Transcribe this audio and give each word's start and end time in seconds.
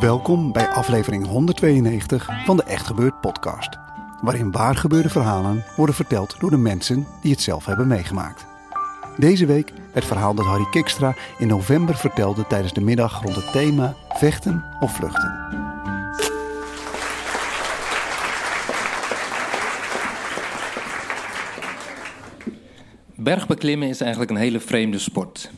Welkom 0.00 0.52
bij 0.52 0.68
aflevering 0.68 1.26
192 1.26 2.28
van 2.44 2.56
de 2.56 2.62
Echt 2.62 2.86
Gebeurd 2.86 3.20
podcast. 3.20 3.78
Waarin 4.20 4.50
waargebeurde 4.50 5.08
verhalen 5.08 5.64
worden 5.76 5.94
verteld 5.94 6.36
door 6.40 6.50
de 6.50 6.56
mensen 6.56 7.06
die 7.22 7.30
het 7.30 7.40
zelf 7.40 7.64
hebben 7.64 7.86
meegemaakt. 7.86 8.46
Deze 9.16 9.46
week 9.46 9.72
het 9.92 10.04
verhaal 10.04 10.34
dat 10.34 10.44
Harry 10.44 10.66
Kikstra 10.70 11.14
in 11.38 11.46
november 11.46 11.96
vertelde 11.96 12.46
tijdens 12.46 12.72
de 12.72 12.80
middag 12.80 13.22
rond 13.22 13.36
het 13.36 13.52
thema 13.52 13.94
vechten 14.08 14.64
of 14.80 14.94
vluchten. 14.94 15.32
Bergbeklimmen 23.14 23.88
is 23.88 24.00
eigenlijk 24.00 24.30
een 24.30 24.36
hele 24.36 24.60
vreemde 24.60 24.98
sport. 24.98 25.50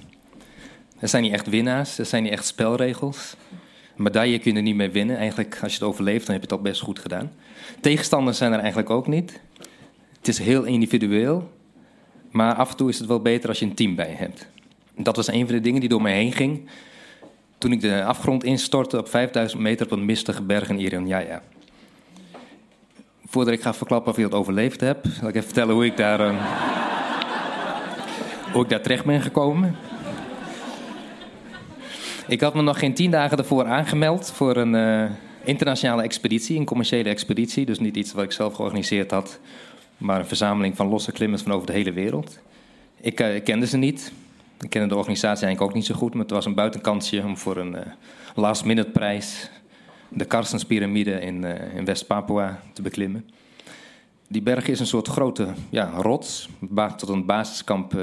Er 0.99 1.09
zijn 1.09 1.23
niet 1.23 1.33
echt 1.33 1.49
winnaars, 1.49 1.99
er 1.99 2.07
zijn 2.07 2.23
niet 2.23 2.33
echt 2.33 2.47
spelregels. 2.47 3.37
Medaille 3.97 4.39
kun 4.39 4.51
je 4.51 4.57
er 4.57 4.63
niet 4.63 4.77
mee 4.77 4.91
winnen. 4.91 5.17
Eigenlijk, 5.17 5.59
als 5.63 5.73
je 5.73 5.79
het 5.79 5.89
overleeft, 5.89 6.27
dan 6.27 6.35
heb 6.35 6.45
je 6.45 6.51
het 6.51 6.59
al 6.59 6.71
best 6.71 6.81
goed 6.81 6.99
gedaan. 6.99 7.33
Tegenstanders 7.81 8.39
zijn 8.39 8.53
er 8.53 8.59
eigenlijk 8.59 8.91
ook 8.91 9.07
niet. 9.07 9.41
Het 10.17 10.29
is 10.29 10.39
heel 10.39 10.65
individueel. 10.65 11.51
Maar 12.31 12.55
af 12.55 12.71
en 12.71 12.77
toe 12.77 12.89
is 12.89 12.99
het 12.99 13.09
wel 13.09 13.21
beter 13.21 13.49
als 13.49 13.59
je 13.59 13.65
een 13.65 13.75
team 13.75 13.95
bij 13.95 14.15
hebt. 14.17 14.49
Dat 14.97 15.17
was 15.17 15.29
een 15.29 15.47
van 15.47 15.55
de 15.55 15.61
dingen 15.61 15.81
die 15.81 15.89
door 15.89 16.03
mij 16.03 16.15
heen 16.15 16.33
ging. 16.33 16.69
Toen 17.59 17.73
ik 17.73 17.81
de 17.81 18.05
afgrond 18.05 18.45
instortte 18.45 18.99
op 18.99 19.09
5000 19.09 19.63
meter 19.63 19.87
op 19.87 19.93
een 19.93 20.05
mistige 20.05 20.43
berg 20.43 20.69
in 20.69 21.07
Jaya. 21.07 21.43
Voordat 23.27 23.55
ik 23.55 23.63
ga 23.63 23.75
verklappen 23.75 24.11
of 24.11 24.17
je 24.17 24.25
het 24.25 24.35
overleefd 24.35 24.81
hebt, 24.81 25.07
zal 25.21 25.29
ik 25.29 25.35
even 25.35 25.47
vertellen 25.47 25.75
hoe 25.75 25.85
ik 25.85 25.97
daar, 25.97 26.21
uh, 26.21 26.45
hoe 28.53 28.63
ik 28.63 28.69
daar 28.69 28.83
terecht 28.83 29.05
ben 29.05 29.23
gekomen. 29.23 29.77
Ik 32.29 32.41
had 32.41 32.55
me 32.55 32.63
nog 32.63 32.79
geen 32.79 32.95
tien 32.95 33.11
dagen 33.11 33.39
ervoor 33.39 33.65
aangemeld 33.65 34.31
voor 34.31 34.57
een 34.57 34.75
uh, 34.75 35.11
internationale 35.45 36.03
expeditie, 36.03 36.59
een 36.59 36.65
commerciële 36.65 37.09
expeditie. 37.09 37.67
Dus 37.67 37.79
niet 37.79 37.97
iets 37.97 38.13
wat 38.13 38.25
ik 38.25 38.33
zelf 38.33 38.55
georganiseerd 38.55 39.11
had, 39.11 39.41
maar 39.99 40.19
een 40.19 40.27
verzameling 40.27 40.77
van 40.77 40.87
losse 40.87 41.13
klimmers 41.13 41.43
van 41.43 41.53
over 41.53 41.67
de 41.67 41.73
hele 41.73 41.93
wereld. 41.93 42.39
Ik 43.01 43.21
uh, 43.21 43.45
kende 43.45 43.67
ze 43.67 43.77
niet. 43.77 44.13
Ik 44.61 44.71
kende 44.71 44.89
de 44.89 44.97
organisatie 44.97 45.47
eigenlijk 45.47 45.71
ook 45.71 45.77
niet 45.77 45.87
zo 45.87 45.95
goed, 45.95 46.13
maar 46.13 46.23
het 46.23 46.31
was 46.31 46.45
een 46.45 46.55
buitenkansje 46.55 47.23
om 47.23 47.37
voor 47.37 47.57
een 47.57 47.75
uh, 47.75 47.81
last-minute 48.35 48.91
prijs 48.91 49.51
de 50.09 50.25
Karstenspyramide 50.25 51.21
in, 51.21 51.45
in 51.75 51.85
West-Papua 51.85 52.61
te 52.73 52.83
beklimmen. 52.83 53.31
Die 54.29 54.43
berg 54.43 54.69
is 54.69 54.81
een 54.81 54.87
soort 54.87 55.09
grote 55.09 55.49
ja, 55.71 55.91
rots. 55.97 56.49
Tot 56.97 57.09
een 57.09 57.27
basiskamp 57.27 57.95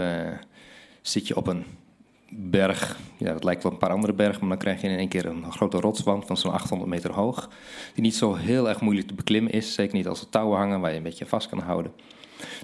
zit 1.01 1.27
je 1.27 1.35
op 1.35 1.47
een 1.47 1.65
berg. 2.35 2.97
Ja, 3.17 3.33
dat 3.33 3.43
lijkt 3.43 3.63
wel 3.63 3.71
een 3.71 3.77
paar 3.77 3.89
andere 3.89 4.13
bergen, 4.13 4.39
maar 4.39 4.49
dan 4.49 4.57
krijg 4.57 4.81
je 4.81 4.87
in 4.87 4.97
één 4.97 5.07
keer 5.07 5.25
een 5.25 5.51
grote 5.51 5.79
rotswand 5.79 6.25
van 6.25 6.37
zo'n 6.37 6.51
800 6.51 6.89
meter 6.89 7.11
hoog. 7.11 7.49
Die 7.93 8.03
niet 8.03 8.15
zo 8.15 8.35
heel 8.35 8.69
erg 8.69 8.81
moeilijk 8.81 9.07
te 9.07 9.13
beklimmen 9.13 9.51
is. 9.51 9.73
Zeker 9.73 9.95
niet 9.95 10.07
als 10.07 10.21
er 10.21 10.29
touwen 10.29 10.57
hangen 10.57 10.79
waar 10.79 10.91
je 10.91 10.97
een 10.97 11.03
beetje 11.03 11.25
vast 11.25 11.49
kan 11.49 11.59
houden. 11.59 11.91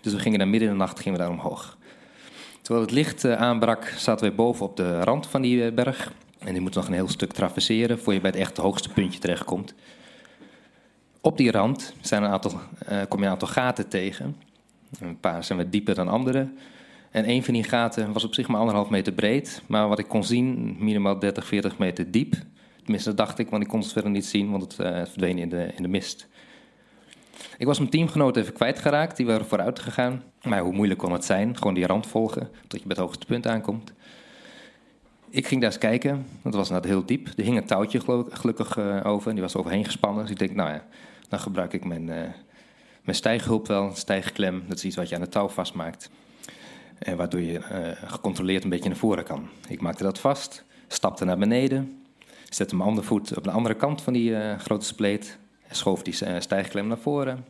Dus 0.01 0.13
we 0.13 0.19
gingen 0.19 0.39
daar 0.39 0.47
midden 0.47 0.69
in 0.69 0.73
de 0.73 0.79
nacht 0.79 0.99
gingen 0.99 1.19
we 1.19 1.25
daar 1.25 1.33
omhoog. 1.33 1.77
Terwijl 2.61 2.85
het 2.85 2.95
licht 2.95 3.25
uh, 3.25 3.33
aanbrak, 3.33 3.85
zaten 3.97 4.29
we 4.29 4.35
boven 4.35 4.65
op 4.65 4.77
de 4.77 4.99
rand 5.03 5.27
van 5.27 5.41
die 5.41 5.65
uh, 5.65 5.73
berg. 5.73 6.13
En 6.39 6.53
die 6.53 6.61
moet 6.61 6.75
nog 6.75 6.87
een 6.87 6.93
heel 6.93 7.09
stuk 7.09 7.33
traverseren 7.33 7.99
voor 7.99 8.13
je 8.13 8.21
bij 8.21 8.29
het 8.29 8.39
echt 8.39 8.57
hoogste 8.57 8.89
puntje 8.89 9.19
terechtkomt. 9.19 9.73
Op 11.21 11.37
die 11.37 11.51
rand 11.51 11.93
zijn 12.01 12.23
een 12.23 12.29
aantal, 12.29 12.51
uh, 12.51 13.01
kom 13.07 13.19
je 13.19 13.25
een 13.25 13.31
aantal 13.31 13.47
gaten 13.47 13.87
tegen. 13.87 14.37
Een 14.99 15.19
paar 15.19 15.43
zijn 15.43 15.57
wat 15.57 15.71
dieper 15.71 15.95
dan 15.95 16.07
andere. 16.07 16.49
En 17.11 17.29
een 17.29 17.43
van 17.43 17.53
die 17.53 17.63
gaten 17.63 18.13
was 18.13 18.23
op 18.23 18.33
zich 18.33 18.47
maar 18.47 18.59
anderhalf 18.59 18.89
meter 18.89 19.13
breed. 19.13 19.61
Maar 19.67 19.87
wat 19.87 19.99
ik 19.99 20.07
kon 20.07 20.23
zien, 20.23 20.75
minimaal 20.79 21.19
30, 21.19 21.45
40 21.45 21.77
meter 21.77 22.11
diep. 22.11 22.35
Tenminste, 22.83 23.09
dat 23.09 23.17
dacht 23.17 23.39
ik, 23.39 23.49
want 23.49 23.63
ik 23.63 23.69
kon 23.69 23.79
het 23.79 23.91
verder 23.91 24.11
niet 24.11 24.25
zien, 24.25 24.51
want 24.51 24.61
het 24.63 24.79
uh, 24.79 24.87
verdween 24.87 25.37
in 25.37 25.49
de, 25.49 25.71
in 25.75 25.83
de 25.83 25.89
mist. 25.89 26.27
Ik 27.57 27.65
was 27.65 27.77
mijn 27.77 27.89
teamgenoot 27.89 28.37
even 28.37 28.53
kwijtgeraakt, 28.53 29.17
die 29.17 29.25
waren 29.25 29.45
vooruit 29.45 29.79
gegaan. 29.79 30.23
Maar 30.43 30.61
hoe 30.61 30.73
moeilijk 30.73 30.99
kon 30.99 31.11
het 31.11 31.25
zijn? 31.25 31.57
Gewoon 31.57 31.73
die 31.73 31.85
rand 31.85 32.07
volgen, 32.07 32.49
tot 32.67 32.79
je 32.79 32.87
bij 32.87 32.95
het 32.95 33.05
hoogste 33.05 33.25
punt 33.25 33.47
aankomt. 33.47 33.93
Ik 35.29 35.47
ging 35.47 35.61
daar 35.61 35.69
eens 35.69 35.79
kijken, 35.79 36.25
het 36.41 36.55
was 36.55 36.69
net 36.69 36.83
heel 36.85 37.05
diep. 37.05 37.27
Er 37.27 37.43
hing 37.43 37.57
een 37.57 37.65
touwtje 37.65 37.99
gelukkig 38.29 38.77
uh, 38.77 39.05
over, 39.05 39.27
en 39.27 39.33
die 39.33 39.43
was 39.43 39.55
overheen 39.55 39.85
gespannen. 39.85 40.21
Dus 40.21 40.31
ik 40.31 40.39
denk, 40.39 40.55
nou 40.55 40.69
ja, 40.69 40.85
dan 41.29 41.39
gebruik 41.39 41.73
ik 41.73 41.85
mijn, 41.85 42.07
uh, 42.07 42.15
mijn 43.03 43.17
stijghulp 43.17 43.67
wel, 43.67 43.91
stijgklem. 43.95 44.63
Dat 44.67 44.77
is 44.77 44.85
iets 44.85 44.95
wat 44.95 45.09
je 45.09 45.15
aan 45.15 45.21
het 45.21 45.31
touw 45.31 45.47
vastmaakt. 45.47 46.09
En 46.99 47.17
waardoor 47.17 47.41
je 47.41 47.59
uh, 47.59 48.09
gecontroleerd 48.09 48.63
een 48.63 48.69
beetje 48.69 48.89
naar 48.89 48.97
voren 48.97 49.23
kan. 49.23 49.49
Ik 49.67 49.81
maakte 49.81 50.03
dat 50.03 50.19
vast, 50.19 50.63
stapte 50.87 51.25
naar 51.25 51.37
beneden, 51.37 52.03
zette 52.49 52.75
mijn 52.75 52.89
andere 52.89 53.07
voet 53.07 53.37
op 53.37 53.43
de 53.43 53.51
andere 53.51 53.75
kant 53.75 54.01
van 54.01 54.13
die 54.13 54.29
uh, 54.29 54.59
grote 54.59 54.85
spleet 54.85 55.37
en 55.67 55.75
schoof 55.75 56.03
die 56.03 56.13
stijgklem 56.39 56.87
naar 56.87 56.97
voren. 56.97 57.45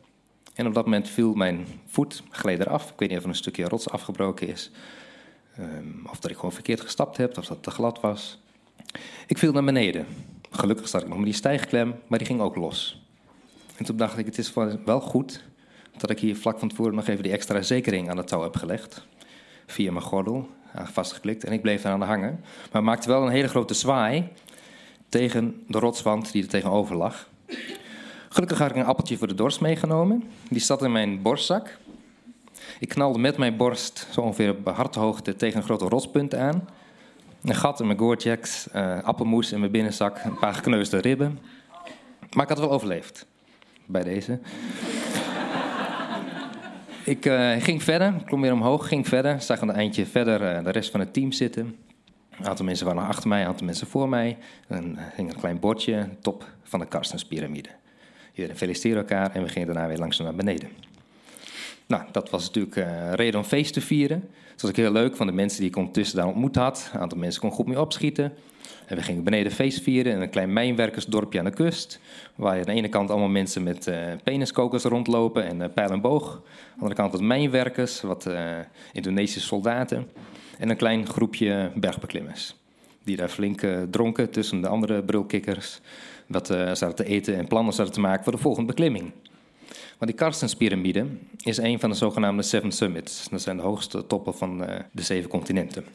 En 0.56 0.68
op 0.68 0.74
dat 0.74 0.86
moment 0.86 1.10
viel 1.10 1.34
mijn 1.34 1.66
voet, 1.86 2.24
gleed 2.30 2.60
eraf. 2.60 2.92
Ik 2.92 3.00
weet 3.00 3.10
niet 3.10 3.18
of 3.18 3.24
er 3.24 3.30
een 3.30 3.36
stukje 3.36 3.68
rots 3.68 3.90
afgebroken 3.90 4.48
is. 4.48 4.72
Um, 5.60 6.02
of 6.10 6.20
dat 6.20 6.32
ik 6.32 6.36
gewoon 6.36 6.52
verkeerd 6.52 6.82
gestapt 6.82 7.18
heb, 7.18 7.30
of 7.38 7.46
dat 7.46 7.48
het 7.48 7.64
te 7.64 7.72
glad 7.72 8.00
was. 8.00 8.40
Ik 9.28 9.38
viel 9.38 9.52
naar 9.52 9.64
beneden. 9.64 10.06
Gelukkig 10.52 10.88
zat 10.88 11.02
ik 11.02 11.08
nog 11.08 11.18
met 11.18 11.26
die 11.26 11.36
stijgklem, 11.36 11.96
maar 12.08 12.18
die 12.18 12.28
ging 12.28 12.42
ook 12.42 12.56
los. 12.56 13.02
En 13.78 13.86
toen 13.86 13.98
dacht 13.98 14.18
ik, 14.18 14.26
het 14.26 14.38
is 14.38 14.54
wel 14.86 15.02
goed 15.02 15.44
dat 15.98 16.10
ik 16.10 16.20
hier 16.20 16.36
vlak 16.36 16.60
van 16.60 16.70
tevoren 16.70 16.96
nog 16.96 17.08
even 17.08 17.24
die 17.24 17.32
extra 17.32 17.62
zekering 17.62 18.10
aan 18.10 18.18
het 18.18 18.28
touw 18.28 18.42
heb 18.42 18.56
gelegd 18.56 19.08
via 19.72 19.92
mijn 19.92 20.06
gordel 20.06 20.50
vastgeklikt 20.74 21.44
en 21.44 21.52
ik 21.52 21.62
bleef 21.62 21.84
eraan 21.84 22.02
hangen. 22.02 22.44
Maar 22.72 22.84
maakte 22.84 23.08
wel 23.08 23.24
een 23.24 23.32
hele 23.32 23.48
grote 23.48 23.74
zwaai 23.74 24.30
tegen 25.10 25.64
de 25.68 25.80
rotswand 25.80 26.32
die 26.32 26.44
er 26.44 26.50
tegenover 26.50 26.96
lag. 26.96 27.30
Gelukkig 28.30 28.58
had 28.58 28.70
ik 28.70 28.76
een 28.76 28.86
appeltje 28.86 29.18
voor 29.18 29.28
de 29.28 29.36
dorst 29.36 29.62
meegenomen. 29.62 30.24
Die 30.50 30.62
zat 30.62 30.84
in 30.84 30.92
mijn 30.92 31.22
borstzak. 31.22 31.78
Ik 32.80 32.90
knalde 32.90 33.20
met 33.20 33.38
mijn 33.38 33.58
borst 33.58 34.08
zo 34.12 34.22
ongeveer 34.22 34.50
op 34.50 34.76
harthoogte 34.76 35.36
tegen 35.36 35.58
een 35.58 35.64
grote 35.64 35.86
rotspunt 35.86 36.36
aan. 36.36 36.68
Een 37.44 37.56
gat 37.56 37.80
in 37.80 37.86
mijn 37.86 38.00
Gore-Tex, 38.00 38.68
uh, 38.76 39.04
appelmoes 39.04 39.52
in 39.52 39.60
mijn 39.60 39.72
binnenzak, 39.72 40.24
een 40.24 40.40
paar 40.40 40.54
gekneusde 40.54 40.98
ribben. 40.98 41.40
Maar 42.36 42.44
ik 42.44 42.50
had 42.50 42.60
wel 42.60 42.72
overleefd 42.72 43.26
bij 43.86 44.04
deze. 44.04 44.40
Ik 47.04 47.26
uh, 47.26 47.52
ging 47.60 47.84
verder, 47.84 48.14
klom 48.26 48.42
weer 48.42 48.54
omhoog, 48.54 48.88
ging 48.88 49.08
verder. 49.08 49.42
Zag 49.42 49.62
een 49.62 49.72
eindje 49.72 50.06
verder 50.06 50.42
uh, 50.42 50.64
de 50.64 50.70
rest 50.70 50.92
van 50.92 51.00
het 51.00 51.14
team 51.14 51.32
zitten. 51.32 51.76
Een 52.40 52.48
aantal 52.48 52.66
mensen 52.66 52.86
waren 52.86 53.08
achter 53.08 53.30
mij, 53.30 53.42
een 53.42 53.48
aantal 53.48 53.66
mensen 53.66 53.88
voor 53.88 54.10
mij. 54.10 54.38
En 54.68 54.98
er 54.98 55.12
ging 55.16 55.30
een 55.30 55.40
klein 55.40 55.60
bordje, 55.60 56.10
top 56.22 56.46
van 56.64 56.80
de 56.80 56.86
Karstenspyramide. 56.86 57.70
Iedereen 58.34 58.58
feliciteerde 58.58 59.00
elkaar 59.00 59.32
en 59.32 59.44
we 59.44 59.50
gingen 59.50 59.68
daarna 59.68 59.88
weer 59.88 59.98
langzaam 59.98 60.26
naar 60.26 60.36
beneden. 60.36 60.70
Nou, 61.90 62.04
dat 62.12 62.30
was 62.30 62.46
natuurlijk 62.46 62.76
uh, 62.76 63.14
reden 63.14 63.40
om 63.40 63.46
feest 63.46 63.74
te 63.74 63.82
vieren. 63.82 64.20
Dat 64.52 64.62
was 64.62 64.70
ook 64.70 64.76
heel 64.76 64.92
leuk 64.92 65.16
van 65.16 65.28
de 65.28 65.34
mensen 65.34 65.60
die 65.60 65.70
ik 65.70 65.76
ondertussen 65.76 66.18
daar 66.18 66.28
ontmoet 66.28 66.56
had. 66.56 66.90
Een 66.94 67.00
aantal 67.00 67.18
mensen 67.18 67.42
kon 67.42 67.52
goed 67.52 67.68
mee 67.68 67.80
opschieten. 67.80 68.34
En 68.86 68.96
we 68.96 69.02
gingen 69.02 69.24
beneden 69.24 69.52
feest 69.52 69.82
vieren 69.82 70.14
in 70.14 70.22
een 70.22 70.30
klein 70.30 70.54
mijnwerkersdorpje 70.54 71.40
aan 71.40 71.46
de 71.46 71.52
kust. 71.52 72.00
Waar 72.36 72.54
je 72.54 72.60
aan 72.60 72.66
de 72.66 72.74
ene 72.74 72.90
kant 72.90 73.10
allemaal 73.10 73.30
mensen 73.30 73.64
met 73.64 73.88
uh, 73.88 73.98
peniskokers 74.24 74.84
rondlopen 74.84 75.46
en 75.46 75.60
uh, 75.60 75.66
pijl 75.74 75.90
en 75.90 76.02
boog. 76.02 76.34
Aan 76.34 76.42
de 76.42 76.74
andere 76.74 76.96
kant 76.96 77.12
wat 77.12 77.22
mijnwerkers, 77.22 78.02
wat 78.02 78.30
Indonesische 78.94 79.48
soldaten. 79.48 80.08
En 80.58 80.70
een 80.70 80.78
klein 80.78 81.08
groepje 81.08 81.72
bergbeklimmers. 81.76 82.56
Die 83.04 83.16
daar 83.16 83.30
flink 83.30 83.62
dronken 83.90 84.30
tussen 84.30 84.62
de 84.62 84.68
andere 84.68 85.04
brulkikkers. 85.04 85.80
Wat 86.28 86.48
zaten 86.48 86.96
te 86.96 87.06
eten 87.06 87.36
en 87.36 87.48
plannen 87.48 87.74
zaten 87.74 87.94
te 87.94 88.00
maken 88.00 88.24
voor 88.24 88.34
de 88.34 88.40
volgende 88.40 88.68
beklimming. 88.68 89.12
Maar 90.00 90.08
die 90.08 90.18
Karstenspyramide 90.18 91.06
is 91.38 91.58
een 91.58 91.80
van 91.80 91.90
de 91.90 91.96
zogenaamde 91.96 92.42
Seven 92.42 92.72
Summits. 92.72 93.30
Dat 93.30 93.42
zijn 93.42 93.58
de 93.58 93.64
hoogste 93.64 94.08
toppen 94.08 94.36
van 94.36 94.58
de 94.92 95.02
zeven 95.02 95.30
continenten. 95.30 95.86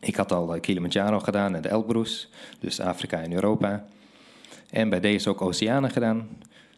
Ik 0.00 0.16
had 0.16 0.32
al 0.32 0.60
Kilimanjaro 0.60 1.18
gedaan 1.18 1.54
en 1.54 1.62
de 1.62 1.68
Elbrus, 1.68 2.28
dus 2.60 2.80
Afrika 2.80 3.20
en 3.20 3.32
Europa. 3.32 3.84
En 4.70 4.88
bij 4.88 5.00
deze 5.00 5.28
ook 5.28 5.42
Oceanen 5.42 5.90
gedaan. 5.90 6.28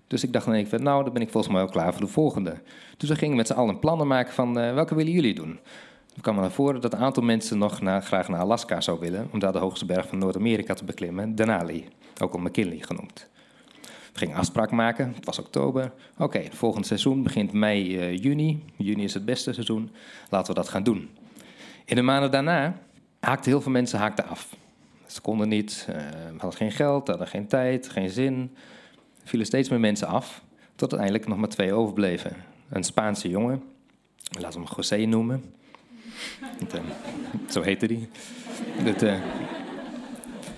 Dus 0.06 0.24
ik 0.24 0.32
dacht 0.32 0.46
dan 0.46 0.82
nou, 0.82 1.04
dan 1.04 1.12
ben 1.12 1.22
ik 1.22 1.30
volgens 1.30 1.52
mij 1.52 1.62
wel 1.62 1.72
klaar 1.72 1.92
voor 1.92 2.06
de 2.06 2.12
volgende. 2.12 2.54
Dus 2.96 3.08
we 3.08 3.16
gingen 3.16 3.36
met 3.36 3.46
z'n 3.46 3.52
allen 3.52 3.78
plannen 3.78 4.06
maken 4.06 4.32
van, 4.32 4.58
uh, 4.58 4.74
welke 4.74 4.94
willen 4.94 5.12
jullie 5.12 5.34
doen? 5.34 5.58
We 6.14 6.20
kwam 6.20 6.36
naar 6.36 6.50
voren 6.50 6.80
dat 6.80 6.92
een 6.92 6.98
aantal 6.98 7.22
mensen 7.22 7.58
nog 7.58 7.78
graag 7.78 8.28
naar 8.28 8.40
Alaska 8.40 8.80
zou 8.80 9.00
willen... 9.00 9.28
om 9.32 9.38
daar 9.38 9.52
de 9.52 9.58
hoogste 9.58 9.86
berg 9.86 10.08
van 10.08 10.18
Noord-Amerika 10.18 10.74
te 10.74 10.84
beklimmen, 10.84 11.34
Denali. 11.34 11.88
Ook 12.20 12.32
al 12.32 12.40
McKinley 12.40 12.78
genoemd. 12.80 13.28
Gingen 14.16 14.36
afspraak 14.36 14.70
maken, 14.70 15.12
het 15.14 15.24
was 15.24 15.38
oktober. 15.38 15.92
Oké, 16.18 16.38
het 16.38 16.54
volgende 16.54 16.86
seizoen 16.86 17.22
begint 17.22 17.52
mei, 17.52 17.96
uh, 17.96 18.16
juni. 18.16 18.64
Juni 18.76 19.04
is 19.04 19.14
het 19.14 19.24
beste 19.24 19.52
seizoen, 19.52 19.90
laten 20.30 20.54
we 20.54 20.60
dat 20.60 20.68
gaan 20.68 20.82
doen. 20.82 21.10
In 21.84 21.96
de 21.96 22.02
maanden 22.02 22.30
daarna 22.30 22.78
haakten 23.20 23.50
heel 23.50 23.60
veel 23.60 23.72
mensen 23.72 23.98
haakten 23.98 24.28
af. 24.28 24.56
Ze 25.06 25.20
konden 25.20 25.48
niet, 25.48 25.88
uh, 25.90 25.96
hadden 26.30 26.52
geen 26.52 26.72
geld, 26.72 27.08
hadden 27.08 27.26
geen 27.26 27.46
tijd, 27.46 27.88
geen 27.88 28.10
zin. 28.10 28.56
Er 29.22 29.28
vielen 29.28 29.46
steeds 29.46 29.68
meer 29.68 29.80
mensen 29.80 30.08
af, 30.08 30.42
tot 30.74 30.90
uiteindelijk 30.90 31.28
nog 31.28 31.38
maar 31.38 31.48
twee 31.48 31.72
overbleven. 31.72 32.36
Een 32.68 32.84
Spaanse 32.84 33.28
jongen, 33.28 33.62
laten 34.40 34.60
we 34.60 34.66
hem 34.66 34.76
José 34.76 34.96
noemen. 34.96 35.44
uh, 36.74 36.80
zo 37.50 37.62
heette 37.62 37.86
die. 37.86 38.08
Dat, 38.84 39.02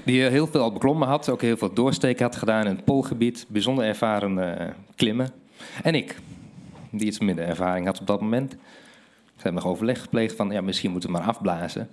die 0.06 0.22
heel 0.22 0.46
veel 0.46 0.60
al 0.60 0.72
beklommen 0.72 1.08
had, 1.08 1.28
ook 1.28 1.40
heel 1.40 1.56
veel 1.56 1.72
doorsteken 1.72 2.24
had 2.24 2.36
gedaan 2.36 2.66
in 2.66 2.76
het 2.76 2.84
Poolgebied. 2.84 3.46
Bijzonder 3.48 3.84
ervaren 3.84 4.74
klimmen. 4.94 5.30
En 5.82 5.94
ik, 5.94 6.18
die 6.90 7.06
iets 7.06 7.18
minder 7.18 7.44
ervaring 7.44 7.86
had 7.86 8.00
op 8.00 8.06
dat 8.06 8.20
moment. 8.20 8.50
Ze 9.36 9.42
hebben 9.42 9.62
nog 9.62 9.72
overleg 9.72 10.00
gepleegd 10.00 10.36
van, 10.36 10.50
ja, 10.50 10.60
misschien 10.60 10.90
moeten 10.90 11.10
we 11.10 11.18
maar 11.18 11.26
afblazen. 11.26 11.88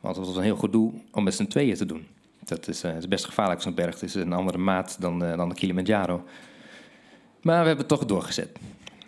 Want 0.00 0.16
het 0.16 0.26
was 0.26 0.36
een 0.36 0.42
heel 0.42 0.56
goed 0.56 0.72
doel 0.72 1.02
om 1.12 1.24
met 1.24 1.34
z'n 1.34 1.46
tweeën 1.46 1.74
te 1.74 1.86
doen. 1.86 2.06
Dat 2.44 2.68
is, 2.68 2.84
uh, 2.84 2.92
best 3.08 3.24
gevaarlijk, 3.24 3.62
zo'n 3.62 3.74
berg. 3.74 3.94
Het 3.94 4.02
is 4.02 4.14
een 4.14 4.32
andere 4.32 4.58
maat 4.58 4.96
dan, 5.00 5.24
uh, 5.24 5.36
dan 5.36 5.48
de 5.48 5.54
Kilimanjaro. 5.54 6.24
Maar 7.42 7.60
we 7.60 7.66
hebben 7.66 7.86
het 7.86 7.88
toch 7.88 8.04
doorgezet. 8.04 8.58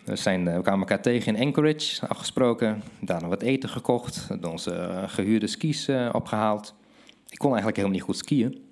We, 0.05 0.15
zijn, 0.15 0.45
we 0.45 0.61
kwamen 0.61 0.79
elkaar 0.79 1.01
tegen 1.01 1.35
in 1.35 1.47
Anchorage, 1.47 2.07
afgesproken. 2.07 2.83
Daarna 2.99 3.27
wat 3.27 3.41
eten 3.41 3.69
gekocht. 3.69 4.27
Onze 4.41 5.03
gehuurde 5.07 5.47
skis 5.47 5.89
opgehaald. 6.11 6.73
Ik 7.31 7.37
kon 7.37 7.49
eigenlijk 7.49 7.77
helemaal 7.77 7.97
niet 7.97 8.05
goed 8.05 8.17
skiën. 8.17 8.69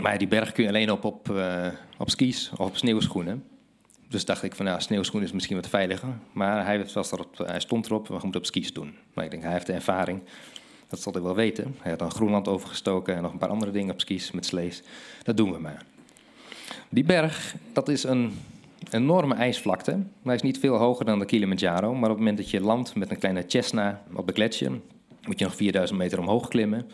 Maar 0.00 0.18
die 0.18 0.28
berg 0.28 0.52
kun 0.52 0.62
je 0.62 0.68
alleen 0.68 0.90
op, 0.90 1.04
op, 1.04 1.32
op 1.98 2.10
skis 2.10 2.50
of 2.52 2.66
op 2.66 2.76
sneeuwschoenen. 2.76 3.44
Dus 4.08 4.24
dacht 4.24 4.42
ik 4.42 4.54
van, 4.54 4.64
nou, 4.64 4.80
sneeuwschoenen 4.80 5.28
is 5.28 5.34
misschien 5.34 5.56
wat 5.56 5.68
veiliger. 5.68 6.08
Maar 6.32 6.64
hij, 6.64 6.86
was 6.94 7.12
erop, 7.12 7.38
hij 7.38 7.60
stond 7.60 7.86
erop, 7.86 8.08
we 8.08 8.12
moeten 8.12 8.40
op 8.40 8.46
skis 8.46 8.72
doen. 8.72 8.94
Maar 9.14 9.24
ik 9.24 9.30
denk, 9.30 9.42
hij 9.42 9.52
heeft 9.52 9.66
de 9.66 9.72
ervaring. 9.72 10.22
Dat 10.88 11.00
zal 11.00 11.12
hij 11.12 11.22
wel 11.22 11.34
weten. 11.34 11.76
Hij 11.80 11.90
had 11.90 11.98
dan 11.98 12.10
Groenland 12.10 12.48
overgestoken 12.48 13.16
en 13.16 13.22
nog 13.22 13.32
een 13.32 13.38
paar 13.38 13.48
andere 13.48 13.70
dingen 13.70 13.92
op 13.92 14.00
skis 14.00 14.30
met 14.30 14.46
slees. 14.46 14.82
Dat 15.22 15.36
doen 15.36 15.52
we 15.52 15.58
maar. 15.58 15.84
Die 16.88 17.04
berg, 17.04 17.54
dat 17.72 17.88
is 17.88 18.02
een 18.04 18.38
enorme 18.90 19.34
ijsvlakte. 19.34 19.98
Hij 20.22 20.34
is 20.34 20.42
niet 20.42 20.58
veel 20.58 20.76
hoger 20.76 21.04
dan 21.04 21.18
de 21.18 21.24
Kilimanjaro. 21.24 21.94
Maar 21.94 22.10
op 22.10 22.16
het 22.16 22.18
moment 22.18 22.36
dat 22.36 22.50
je 22.50 22.60
landt 22.60 22.94
met 22.94 23.10
een 23.10 23.18
kleine 23.18 23.44
Cessna 23.46 24.02
op 24.14 24.26
de 24.26 24.32
gletsjer... 24.32 24.70
moet 25.26 25.38
je 25.38 25.44
nog 25.44 25.56
4000 25.56 25.98
meter 25.98 26.18
omhoog 26.18 26.48
klimmen. 26.48 26.90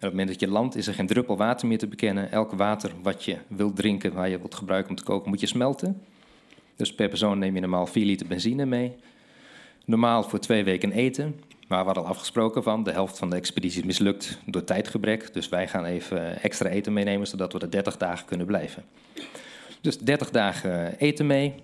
Op 0.00 0.06
het 0.06 0.14
moment 0.14 0.28
dat 0.28 0.40
je 0.40 0.48
landt 0.48 0.76
is 0.76 0.86
er 0.86 0.94
geen 0.94 1.06
druppel 1.06 1.36
water 1.36 1.68
meer 1.68 1.78
te 1.78 1.86
bekennen. 1.86 2.32
Elk 2.32 2.52
water 2.52 2.92
wat 3.02 3.24
je 3.24 3.36
wilt 3.48 3.76
drinken, 3.76 4.12
waar 4.12 4.28
je 4.28 4.38
wilt 4.38 4.54
gebruiken 4.54 4.90
om 4.90 4.96
te 4.96 5.02
koken, 5.02 5.28
moet 5.28 5.40
je 5.40 5.46
smelten. 5.46 6.02
Dus 6.76 6.94
per 6.94 7.08
persoon 7.08 7.38
neem 7.38 7.54
je 7.54 7.60
normaal 7.60 7.86
4 7.86 8.04
liter 8.04 8.26
benzine 8.26 8.66
mee. 8.66 8.96
Normaal 9.84 10.22
voor 10.22 10.38
twee 10.38 10.64
weken 10.64 10.92
eten. 10.92 11.40
Maar 11.68 11.78
we 11.78 11.84
hadden 11.84 12.04
al 12.04 12.08
afgesproken 12.08 12.62
van 12.62 12.82
de 12.82 12.90
helft 12.90 13.18
van 13.18 13.30
de 13.30 13.36
expeditie 13.36 13.80
is 13.80 13.86
mislukt 13.86 14.38
door 14.46 14.64
tijdgebrek. 14.64 15.32
Dus 15.32 15.48
wij 15.48 15.68
gaan 15.68 15.84
even 15.84 16.42
extra 16.42 16.68
eten 16.68 16.92
meenemen, 16.92 17.26
zodat 17.26 17.52
we 17.52 17.58
er 17.58 17.70
30 17.70 17.96
dagen 17.96 18.26
kunnen 18.26 18.46
blijven. 18.46 18.84
Dus 19.80 19.98
30 19.98 20.30
dagen 20.30 20.98
eten 20.98 21.26
mee. 21.26 21.54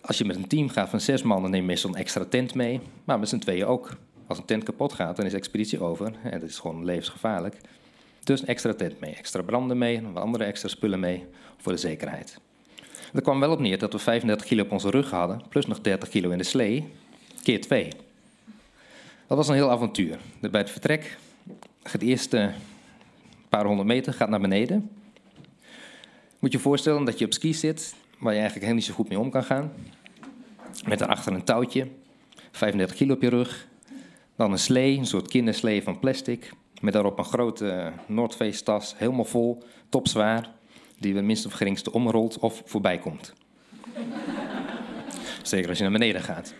Als 0.00 0.18
je 0.18 0.24
met 0.24 0.36
een 0.36 0.46
team 0.46 0.68
gaat 0.68 0.88
van 0.88 1.00
zes 1.00 1.22
man, 1.22 1.42
dan 1.42 1.50
neem 1.50 1.60
je 1.60 1.66
meestal 1.66 1.90
een 1.90 1.96
extra 1.96 2.24
tent 2.24 2.54
mee. 2.54 2.80
Maar 3.04 3.18
met 3.18 3.28
z'n 3.28 3.38
tweeën 3.38 3.66
ook. 3.66 3.90
Als 4.30 4.38
een 4.38 4.44
tent 4.44 4.64
kapot 4.64 4.92
gaat, 4.92 5.16
dan 5.16 5.26
is 5.26 5.34
expeditie 5.34 5.82
over. 5.82 6.12
En 6.22 6.40
dat 6.40 6.48
is 6.48 6.58
gewoon 6.58 6.84
levensgevaarlijk. 6.84 7.56
Dus 8.24 8.40
een 8.40 8.46
extra 8.46 8.74
tent 8.74 9.00
mee, 9.00 9.14
extra 9.14 9.42
branden 9.42 9.78
mee, 9.78 9.96
en 9.96 10.16
andere 10.16 10.44
extra 10.44 10.68
spullen 10.68 11.00
mee 11.00 11.24
voor 11.56 11.72
de 11.72 11.78
zekerheid. 11.78 12.40
Er 13.12 13.22
kwam 13.22 13.40
wel 13.40 13.50
op 13.50 13.60
neer 13.60 13.78
dat 13.78 13.92
we 13.92 13.98
35 13.98 14.46
kilo 14.46 14.62
op 14.62 14.72
onze 14.72 14.90
rug 14.90 15.10
hadden, 15.10 15.42
plus 15.48 15.66
nog 15.66 15.80
30 15.80 16.08
kilo 16.08 16.30
in 16.30 16.38
de 16.38 16.44
slee, 16.44 16.88
keer 17.42 17.60
2. 17.60 17.88
Dat 19.26 19.36
was 19.36 19.48
een 19.48 19.54
heel 19.54 19.70
avontuur. 19.70 20.18
Bij 20.40 20.60
het 20.60 20.70
vertrek, 20.70 21.18
het 21.82 22.02
eerste 22.02 22.52
paar 23.48 23.64
honderd 23.64 23.88
meter 23.88 24.12
gaat 24.12 24.28
naar 24.28 24.40
beneden. 24.40 24.90
Moet 26.38 26.52
je 26.52 26.56
je 26.56 26.62
voorstellen 26.62 27.04
dat 27.04 27.18
je 27.18 27.24
op 27.24 27.32
ski 27.32 27.54
zit, 27.54 27.94
waar 28.18 28.32
je 28.32 28.38
eigenlijk 28.40 28.54
helemaal 28.54 28.74
niet 28.74 28.84
zo 28.84 28.94
goed 28.94 29.08
mee 29.08 29.18
om 29.18 29.30
kan 29.30 29.44
gaan. 29.44 29.72
Met 30.86 30.98
daarachter 30.98 31.32
een 31.32 31.44
touwtje, 31.44 31.88
35 32.50 32.96
kilo 32.96 33.14
op 33.14 33.22
je 33.22 33.28
rug. 33.28 33.68
Dan 34.40 34.52
een 34.52 34.58
slee, 34.58 34.98
een 34.98 35.06
soort 35.06 35.28
kinderslee 35.28 35.82
van 35.82 35.98
plastic. 35.98 36.52
Met 36.80 36.92
daarop 36.92 37.18
een 37.18 37.24
grote 37.24 37.92
Noordface 38.06 38.62
tas, 38.62 38.94
helemaal 38.96 39.24
vol, 39.24 39.62
topzwaar. 39.88 40.50
Die 40.98 41.14
we 41.14 41.20
minst 41.20 41.46
of 41.46 41.52
geringste 41.52 41.92
omrolt 41.92 42.38
of 42.38 42.62
voorbij 42.64 42.98
komt. 42.98 43.32
Zeker 45.42 45.68
als 45.68 45.78
je 45.78 45.82
naar 45.82 45.92
beneden 45.92 46.20
gaat. 46.20 46.54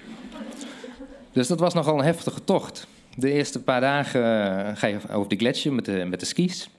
Dus 1.32 1.48
dat 1.48 1.60
was 1.60 1.74
nogal 1.74 1.98
een 1.98 2.04
heftige 2.04 2.44
tocht. 2.44 2.86
De 3.16 3.32
eerste 3.32 3.62
paar 3.62 3.80
dagen 3.80 4.20
uh, 4.20 4.76
ga 4.76 4.86
je 4.86 4.98
over 5.12 5.28
de 5.28 5.36
gletsjer 5.36 5.72
met 5.72 5.84
de, 5.84 6.04
met 6.08 6.20
de 6.20 6.26
skis. 6.26 6.70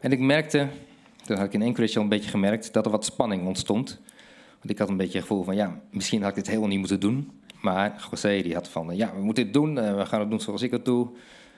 En 0.00 0.12
ik 0.12 0.18
merkte, 0.18 0.68
toen 1.24 1.36
had 1.36 1.46
ik 1.46 1.52
in 1.52 1.62
Anchorage 1.62 1.96
al 1.96 2.02
een 2.02 2.08
beetje 2.08 2.30
gemerkt, 2.30 2.72
dat 2.72 2.84
er 2.84 2.92
wat 2.92 3.04
spanning 3.04 3.46
ontstond. 3.46 4.00
Want 4.58 4.70
ik 4.70 4.78
had 4.78 4.88
een 4.88 4.96
beetje 4.96 5.18
het 5.18 5.26
gevoel 5.26 5.44
van, 5.44 5.54
ja, 5.54 5.80
misschien 5.90 6.20
had 6.20 6.30
ik 6.30 6.36
dit 6.36 6.46
helemaal 6.46 6.68
niet 6.68 6.78
moeten 6.78 7.00
doen. 7.00 7.42
Maar 7.64 8.06
José 8.10 8.42
die 8.42 8.54
had 8.54 8.68
van, 8.68 8.96
ja, 8.96 9.12
we 9.14 9.22
moeten 9.22 9.44
dit 9.44 9.52
doen, 9.52 9.76
uh, 9.76 9.96
we 9.96 10.06
gaan 10.06 10.20
het 10.20 10.30
doen 10.30 10.40
zoals 10.40 10.62
ik 10.62 10.70
het 10.70 10.84
doe. 10.84 11.06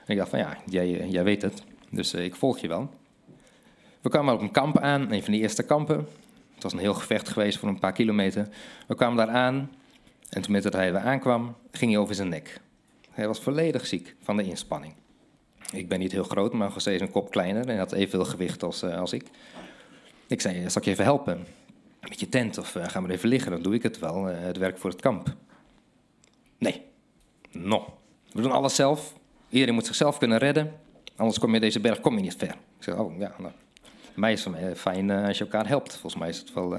En 0.05 0.13
ik 0.13 0.17
dacht 0.17 0.29
van, 0.29 0.39
ja, 0.39 0.57
jij, 0.65 0.99
eh, 0.99 1.11
jij 1.11 1.23
weet 1.23 1.41
het, 1.41 1.63
dus 1.89 2.13
ik 2.13 2.35
volg 2.35 2.57
je 2.59 2.67
wel. 2.67 2.89
We 4.01 4.09
kwamen 4.09 4.33
op 4.33 4.41
een 4.41 4.51
kamp 4.51 4.77
aan, 4.77 5.11
een 5.11 5.23
van 5.23 5.33
de 5.33 5.39
eerste 5.39 5.63
kampen. 5.63 6.07
Het 6.53 6.63
was 6.63 6.73
een 6.73 6.79
heel 6.79 6.93
gevecht 6.93 7.29
geweest 7.29 7.57
voor 7.57 7.69
een 7.69 7.79
paar 7.79 7.91
kilometer. 7.91 8.47
We 8.87 8.95
kwamen 8.95 9.17
daar 9.17 9.35
aan 9.35 9.71
en 10.29 10.41
toen 10.41 10.53
hij 10.55 10.91
weer 10.91 11.01
aankwam, 11.01 11.55
ging 11.71 11.91
hij 11.91 11.99
over 11.99 12.15
zijn 12.15 12.29
nek. 12.29 12.61
Hij 13.11 13.27
was 13.27 13.39
volledig 13.39 13.87
ziek 13.87 14.15
van 14.21 14.37
de 14.37 14.43
inspanning. 14.43 14.93
Ik 15.71 15.87
ben 15.87 15.99
niet 15.99 16.11
heel 16.11 16.23
groot, 16.23 16.53
maar 16.53 16.71
José 16.73 16.91
is 16.91 17.01
een 17.01 17.11
kop 17.11 17.31
kleiner 17.31 17.67
en 17.67 17.77
had 17.77 17.91
evenveel 17.91 18.25
gewicht 18.25 18.63
als, 18.63 18.83
als 18.83 19.13
ik. 19.13 19.23
Ik 20.27 20.41
zei, 20.41 20.69
zal 20.69 20.81
ik 20.81 20.83
je 20.83 20.91
even 20.91 21.03
helpen? 21.03 21.45
Met 22.01 22.19
je 22.19 22.29
tent 22.29 22.57
of 22.57 22.75
uh, 22.75 22.83
ga 22.87 22.99
maar 22.99 23.09
even 23.09 23.29
liggen, 23.29 23.51
dan 23.51 23.61
doe 23.61 23.73
ik 23.73 23.83
het 23.83 23.99
wel, 23.99 24.23
het 24.25 24.57
werk 24.57 24.77
voor 24.77 24.89
het 24.89 25.01
kamp. 25.01 25.35
We 28.31 28.41
doen 28.41 28.51
alles 28.51 28.75
zelf. 28.75 29.13
Iedereen 29.49 29.73
moet 29.73 29.85
zichzelf 29.85 30.17
kunnen 30.17 30.37
redden, 30.37 30.73
anders 31.15 31.39
kom 31.39 31.53
je 31.53 31.59
deze 31.59 31.79
berg 31.79 31.99
kom 31.99 32.15
je 32.15 32.21
niet 32.21 32.35
ver. 32.35 32.49
Ik 32.49 32.83
zeg, 32.83 32.95
oh 32.95 33.19
ja, 33.19 33.33
nou, 33.37 33.53
mij 34.15 34.31
is 34.31 34.45
het 34.45 34.79
fijn 34.79 35.11
als 35.11 35.37
je 35.37 35.43
elkaar 35.43 35.67
helpt. 35.67 35.91
Volgens 35.91 36.15
mij 36.15 36.29
is 36.29 36.37
het 36.37 36.53
wel, 36.53 36.69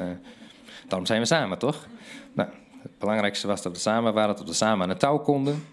daarom 0.89 1.07
zijn 1.07 1.21
we 1.21 1.27
samen, 1.27 1.59
toch? 1.59 1.87
Nou, 2.33 2.49
het 2.83 2.99
belangrijkste 2.99 3.47
was 3.47 3.63
dat 3.63 3.73
we 3.73 3.79
samen 3.79 4.15
waren, 4.15 4.37
dat 4.37 4.47
we 4.47 4.53
samen 4.53 4.83
aan 4.83 4.89
het 4.89 4.99
touw 4.99 5.19
konden. 5.19 5.65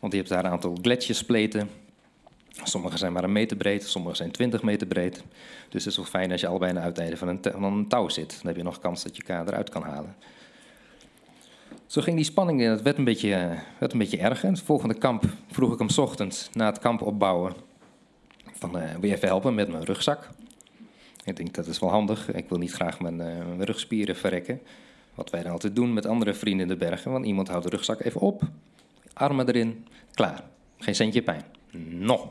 Want 0.00 0.12
je 0.12 0.18
hebt 0.18 0.30
daar 0.30 0.44
een 0.44 0.50
aantal 0.50 0.78
gletsjerspleten. 0.82 1.70
Sommige 2.62 2.98
zijn 2.98 3.12
maar 3.12 3.24
een 3.24 3.32
meter 3.32 3.56
breed, 3.56 3.84
sommige 3.84 4.16
zijn 4.16 4.30
20 4.30 4.62
meter 4.62 4.86
breed. 4.86 5.24
Dus 5.68 5.84
het 5.84 5.92
is 5.92 5.96
wel 5.96 6.06
fijn 6.06 6.32
als 6.32 6.40
je 6.40 6.46
allebei 6.46 6.78
aan 6.78 7.16
van 7.16 7.28
een, 7.28 7.40
van 7.42 7.64
een 7.64 7.88
touw 7.88 8.08
zit. 8.08 8.30
Dan 8.30 8.46
heb 8.46 8.56
je 8.56 8.62
nog 8.62 8.78
kans 8.78 9.02
dat 9.02 9.16
je 9.16 9.22
elkaar 9.22 9.46
eruit 9.46 9.70
kan 9.70 9.82
halen. 9.82 10.16
Zo 11.90 12.00
ging 12.00 12.16
die 12.16 12.24
spanning, 12.24 12.60
het 12.60 12.82
werd 12.82 12.98
een 12.98 13.04
beetje, 13.04 13.58
werd 13.78 13.92
een 13.92 13.98
beetje 13.98 14.18
erger. 14.18 14.48
Het 14.48 14.60
volgende 14.60 14.94
kamp 14.94 15.24
vroeg 15.50 15.72
ik 15.72 15.78
hem 15.78 15.88
ochtends 15.96 16.48
na 16.52 16.66
het 16.66 16.78
kamp 16.78 17.02
opbouwen. 17.02 17.52
Van, 18.52 18.76
uh, 18.76 18.90
wil 19.00 19.08
je 19.08 19.14
even 19.14 19.28
helpen 19.28 19.54
met 19.54 19.68
mijn 19.68 19.84
rugzak? 19.84 20.28
Ik 21.24 21.36
denk, 21.36 21.54
dat 21.54 21.66
is 21.66 21.78
wel 21.78 21.90
handig. 21.90 22.32
Ik 22.32 22.48
wil 22.48 22.58
niet 22.58 22.72
graag 22.72 23.00
mijn, 23.00 23.14
uh, 23.14 23.46
mijn 23.46 23.64
rugspieren 23.64 24.16
verrekken. 24.16 24.60
Wat 25.14 25.30
wij 25.30 25.42
dan 25.42 25.52
altijd 25.52 25.76
doen 25.76 25.92
met 25.92 26.06
andere 26.06 26.34
vrienden 26.34 26.66
in 26.66 26.72
de 26.72 26.78
bergen. 26.78 27.12
Want 27.12 27.24
iemand 27.24 27.48
houdt 27.48 27.64
de 27.64 27.70
rugzak 27.70 28.00
even 28.00 28.20
op, 28.20 28.42
armen 29.12 29.48
erin, 29.48 29.86
klaar. 30.14 30.44
Geen 30.78 30.94
centje 30.94 31.22
pijn. 31.22 31.44
Nog. 31.88 32.28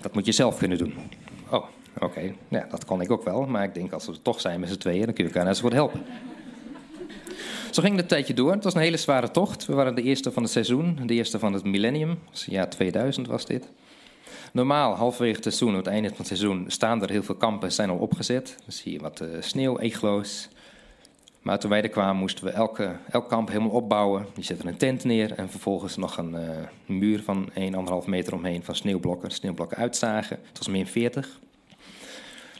Dat 0.00 0.14
moet 0.14 0.26
je 0.26 0.32
zelf 0.32 0.58
kunnen 0.58 0.78
doen. 0.78 0.94
Oh, 1.50 1.64
oké. 1.98 2.34
Ja, 2.48 2.66
dat 2.70 2.84
kan 2.84 3.00
ik 3.00 3.10
ook 3.10 3.24
wel. 3.24 3.46
Maar 3.46 3.64
ik 3.64 3.74
denk 3.74 3.92
als 3.92 4.06
we 4.06 4.22
toch 4.22 4.40
zijn 4.40 4.60
met 4.60 4.68
z'n 4.68 4.78
tweeën, 4.78 5.04
dan 5.04 5.14
kun 5.14 5.24
je 5.24 5.30
elkaar 5.30 5.46
net 5.46 5.56
zo 5.56 5.70
helpen. 5.70 6.02
Zo 7.70 7.82
ging 7.82 7.96
het 7.96 8.08
tijdje 8.08 8.34
door. 8.34 8.52
Het 8.52 8.64
was 8.64 8.74
een 8.74 8.80
hele 8.80 8.96
zware 8.96 9.30
tocht. 9.30 9.66
We 9.66 9.74
waren 9.74 9.94
de 9.94 10.02
eerste 10.02 10.32
van 10.32 10.42
het 10.42 10.52
seizoen, 10.52 10.98
de 11.06 11.14
eerste 11.14 11.38
van 11.38 11.52
het 11.52 11.64
millennium. 11.64 12.18
Dus 12.30 12.44
jaar 12.44 12.70
2000 12.70 13.26
was 13.26 13.46
dit. 13.46 13.68
Normaal, 14.52 14.94
halverwege 14.94 15.34
het 15.34 15.42
seizoen, 15.42 15.74
het 15.74 15.86
einde 15.86 16.08
van 16.08 16.16
het 16.16 16.26
seizoen, 16.26 16.64
staan 16.66 17.02
er 17.02 17.10
heel 17.10 17.22
veel 17.22 17.34
kampen, 17.34 17.72
zijn 17.72 17.90
al 17.90 17.96
opgezet. 17.96 18.56
Dan 18.58 18.72
zie 18.72 18.92
je 18.92 18.98
wat 18.98 19.20
uh, 19.20 19.28
sneeuw, 19.40 19.78
eglo's, 19.78 20.48
maar 21.42 21.58
toen 21.58 21.70
wij 21.70 21.82
er 21.82 21.88
kwamen, 21.88 22.16
moesten 22.16 22.44
we 22.44 22.50
elke, 22.50 22.96
elk 23.10 23.28
kamp 23.28 23.48
helemaal 23.48 23.70
opbouwen. 23.70 24.26
Je 24.34 24.42
zet 24.42 24.58
er 24.58 24.66
een 24.66 24.76
tent 24.76 25.04
neer 25.04 25.32
en 25.32 25.50
vervolgens 25.50 25.96
nog 25.96 26.16
een 26.16 26.34
uh, 26.34 26.40
muur 26.86 27.22
van 27.22 27.50
1,5 28.02 28.06
meter 28.06 28.34
omheen 28.34 28.64
van 28.64 28.74
sneeuwblokken. 28.74 29.30
Sneeuwblokken 29.30 29.76
uitzagen. 29.76 30.38
Het 30.48 30.58
was 30.58 30.68
min 30.68 30.86
40. 30.86 31.38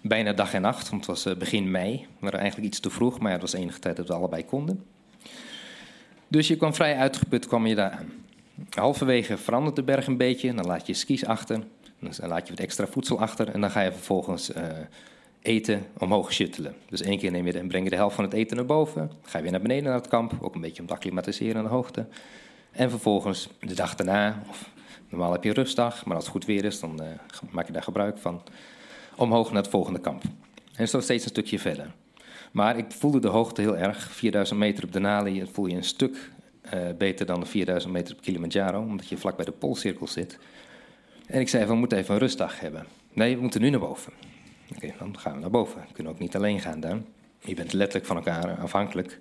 bijna 0.02 0.32
dag 0.32 0.54
en 0.54 0.62
nacht, 0.62 0.90
want 0.90 1.06
het 1.06 1.10
was 1.10 1.32
eh, 1.32 1.38
begin 1.38 1.70
mei. 1.70 1.96
We 1.96 2.06
waren 2.20 2.40
eigenlijk 2.40 2.68
iets 2.68 2.80
te 2.80 2.90
vroeg, 2.90 3.18
maar 3.18 3.32
het 3.32 3.40
was 3.40 3.52
enige 3.52 3.78
tijd 3.78 3.96
dat 3.96 4.08
we 4.08 4.14
allebei 4.14 4.44
konden. 4.44 4.84
Dus 6.30 6.48
je 6.48 6.56
kwam 6.56 6.74
vrij 6.74 6.96
uitgeput, 6.96 7.46
kwam 7.46 7.66
je 7.66 7.74
daar 7.74 7.90
aan. 7.90 8.12
Halverwege 8.70 9.36
verandert 9.36 9.76
de 9.76 9.82
berg 9.82 10.06
een 10.06 10.16
beetje, 10.16 10.54
dan 10.54 10.66
laat 10.66 10.86
je 10.86 10.94
skis 10.94 11.24
achter, 11.24 11.62
dan 11.98 12.28
laat 12.28 12.46
je 12.46 12.52
wat 12.52 12.62
extra 12.62 12.86
voedsel 12.86 13.20
achter 13.20 13.48
en 13.48 13.60
dan 13.60 13.70
ga 13.70 13.80
je 13.80 13.92
vervolgens 13.92 14.50
uh, 14.50 14.62
eten 15.42 15.86
omhoog 15.98 16.32
shuttelen. 16.32 16.74
Dus 16.88 17.00
één 17.00 17.18
keer 17.18 17.30
neem 17.30 17.46
je 17.46 17.52
de, 17.52 17.58
en 17.58 17.68
breng 17.68 17.84
je 17.84 17.90
de 17.90 17.96
helft 17.96 18.14
van 18.14 18.24
het 18.24 18.32
eten 18.32 18.56
naar 18.56 18.66
boven, 18.66 19.10
ga 19.22 19.36
je 19.36 19.42
weer 19.42 19.52
naar 19.52 19.60
beneden 19.60 19.84
naar 19.84 19.94
het 19.94 20.08
kamp, 20.08 20.32
ook 20.40 20.54
een 20.54 20.60
beetje 20.60 20.80
om 20.80 20.88
te 20.88 20.94
acclimatiseren 20.94 21.56
aan 21.56 21.64
de 21.64 21.70
hoogte. 21.70 22.06
En 22.70 22.90
vervolgens 22.90 23.48
de 23.60 23.74
dag 23.74 23.94
daarna, 23.94 24.42
of 24.48 24.70
normaal 25.08 25.32
heb 25.32 25.44
je 25.44 25.52
rustdag, 25.52 26.04
maar 26.04 26.14
als 26.14 26.24
het 26.24 26.32
goed 26.32 26.44
weer 26.44 26.64
is, 26.64 26.80
dan 26.80 27.02
uh, 27.02 27.08
maak 27.50 27.66
je 27.66 27.72
daar 27.72 27.82
gebruik 27.82 28.18
van, 28.18 28.42
omhoog 29.16 29.52
naar 29.52 29.62
het 29.62 29.70
volgende 29.70 30.00
kamp. 30.00 30.22
En 30.74 30.88
zo 30.88 31.00
steeds 31.00 31.24
een 31.24 31.30
stukje 31.30 31.58
verder. 31.58 31.90
Maar 32.50 32.78
ik 32.78 32.84
voelde 32.88 33.20
de 33.20 33.28
hoogte 33.28 33.60
heel 33.60 33.76
erg. 33.76 34.10
4000 34.10 34.58
meter 34.58 34.84
op 34.84 34.92
Denali 34.92 35.48
voel 35.52 35.66
je 35.66 35.76
een 35.76 35.84
stuk 35.84 36.30
uh, 36.74 36.80
beter 36.98 37.26
dan 37.26 37.40
de 37.40 37.46
4000 37.46 37.92
meter 37.92 38.14
op 38.14 38.22
Kilimanjaro, 38.22 38.80
omdat 38.80 39.08
je 39.08 39.16
vlak 39.16 39.36
bij 39.36 39.44
de 39.44 39.52
poolcirkel 39.52 40.06
zit. 40.06 40.38
En 41.26 41.40
ik 41.40 41.48
zei, 41.48 41.64
we 41.64 41.74
moeten 41.74 41.98
even 41.98 42.14
een 42.14 42.20
rustdag 42.20 42.60
hebben. 42.60 42.86
Nee, 43.12 43.34
we 43.34 43.42
moeten 43.42 43.60
nu 43.60 43.70
naar 43.70 43.80
boven. 43.80 44.12
Oké, 44.74 44.92
dan 44.98 45.18
gaan 45.18 45.34
we 45.34 45.40
naar 45.40 45.50
boven. 45.50 45.80
We 45.88 45.92
kunnen 45.92 46.12
ook 46.12 46.18
niet 46.18 46.36
alleen 46.36 46.60
gaan 46.60 46.80
dan. 46.80 47.06
Je 47.38 47.54
bent 47.54 47.72
letterlijk 47.72 48.06
van 48.06 48.16
elkaar 48.16 48.58
afhankelijk. 48.58 49.20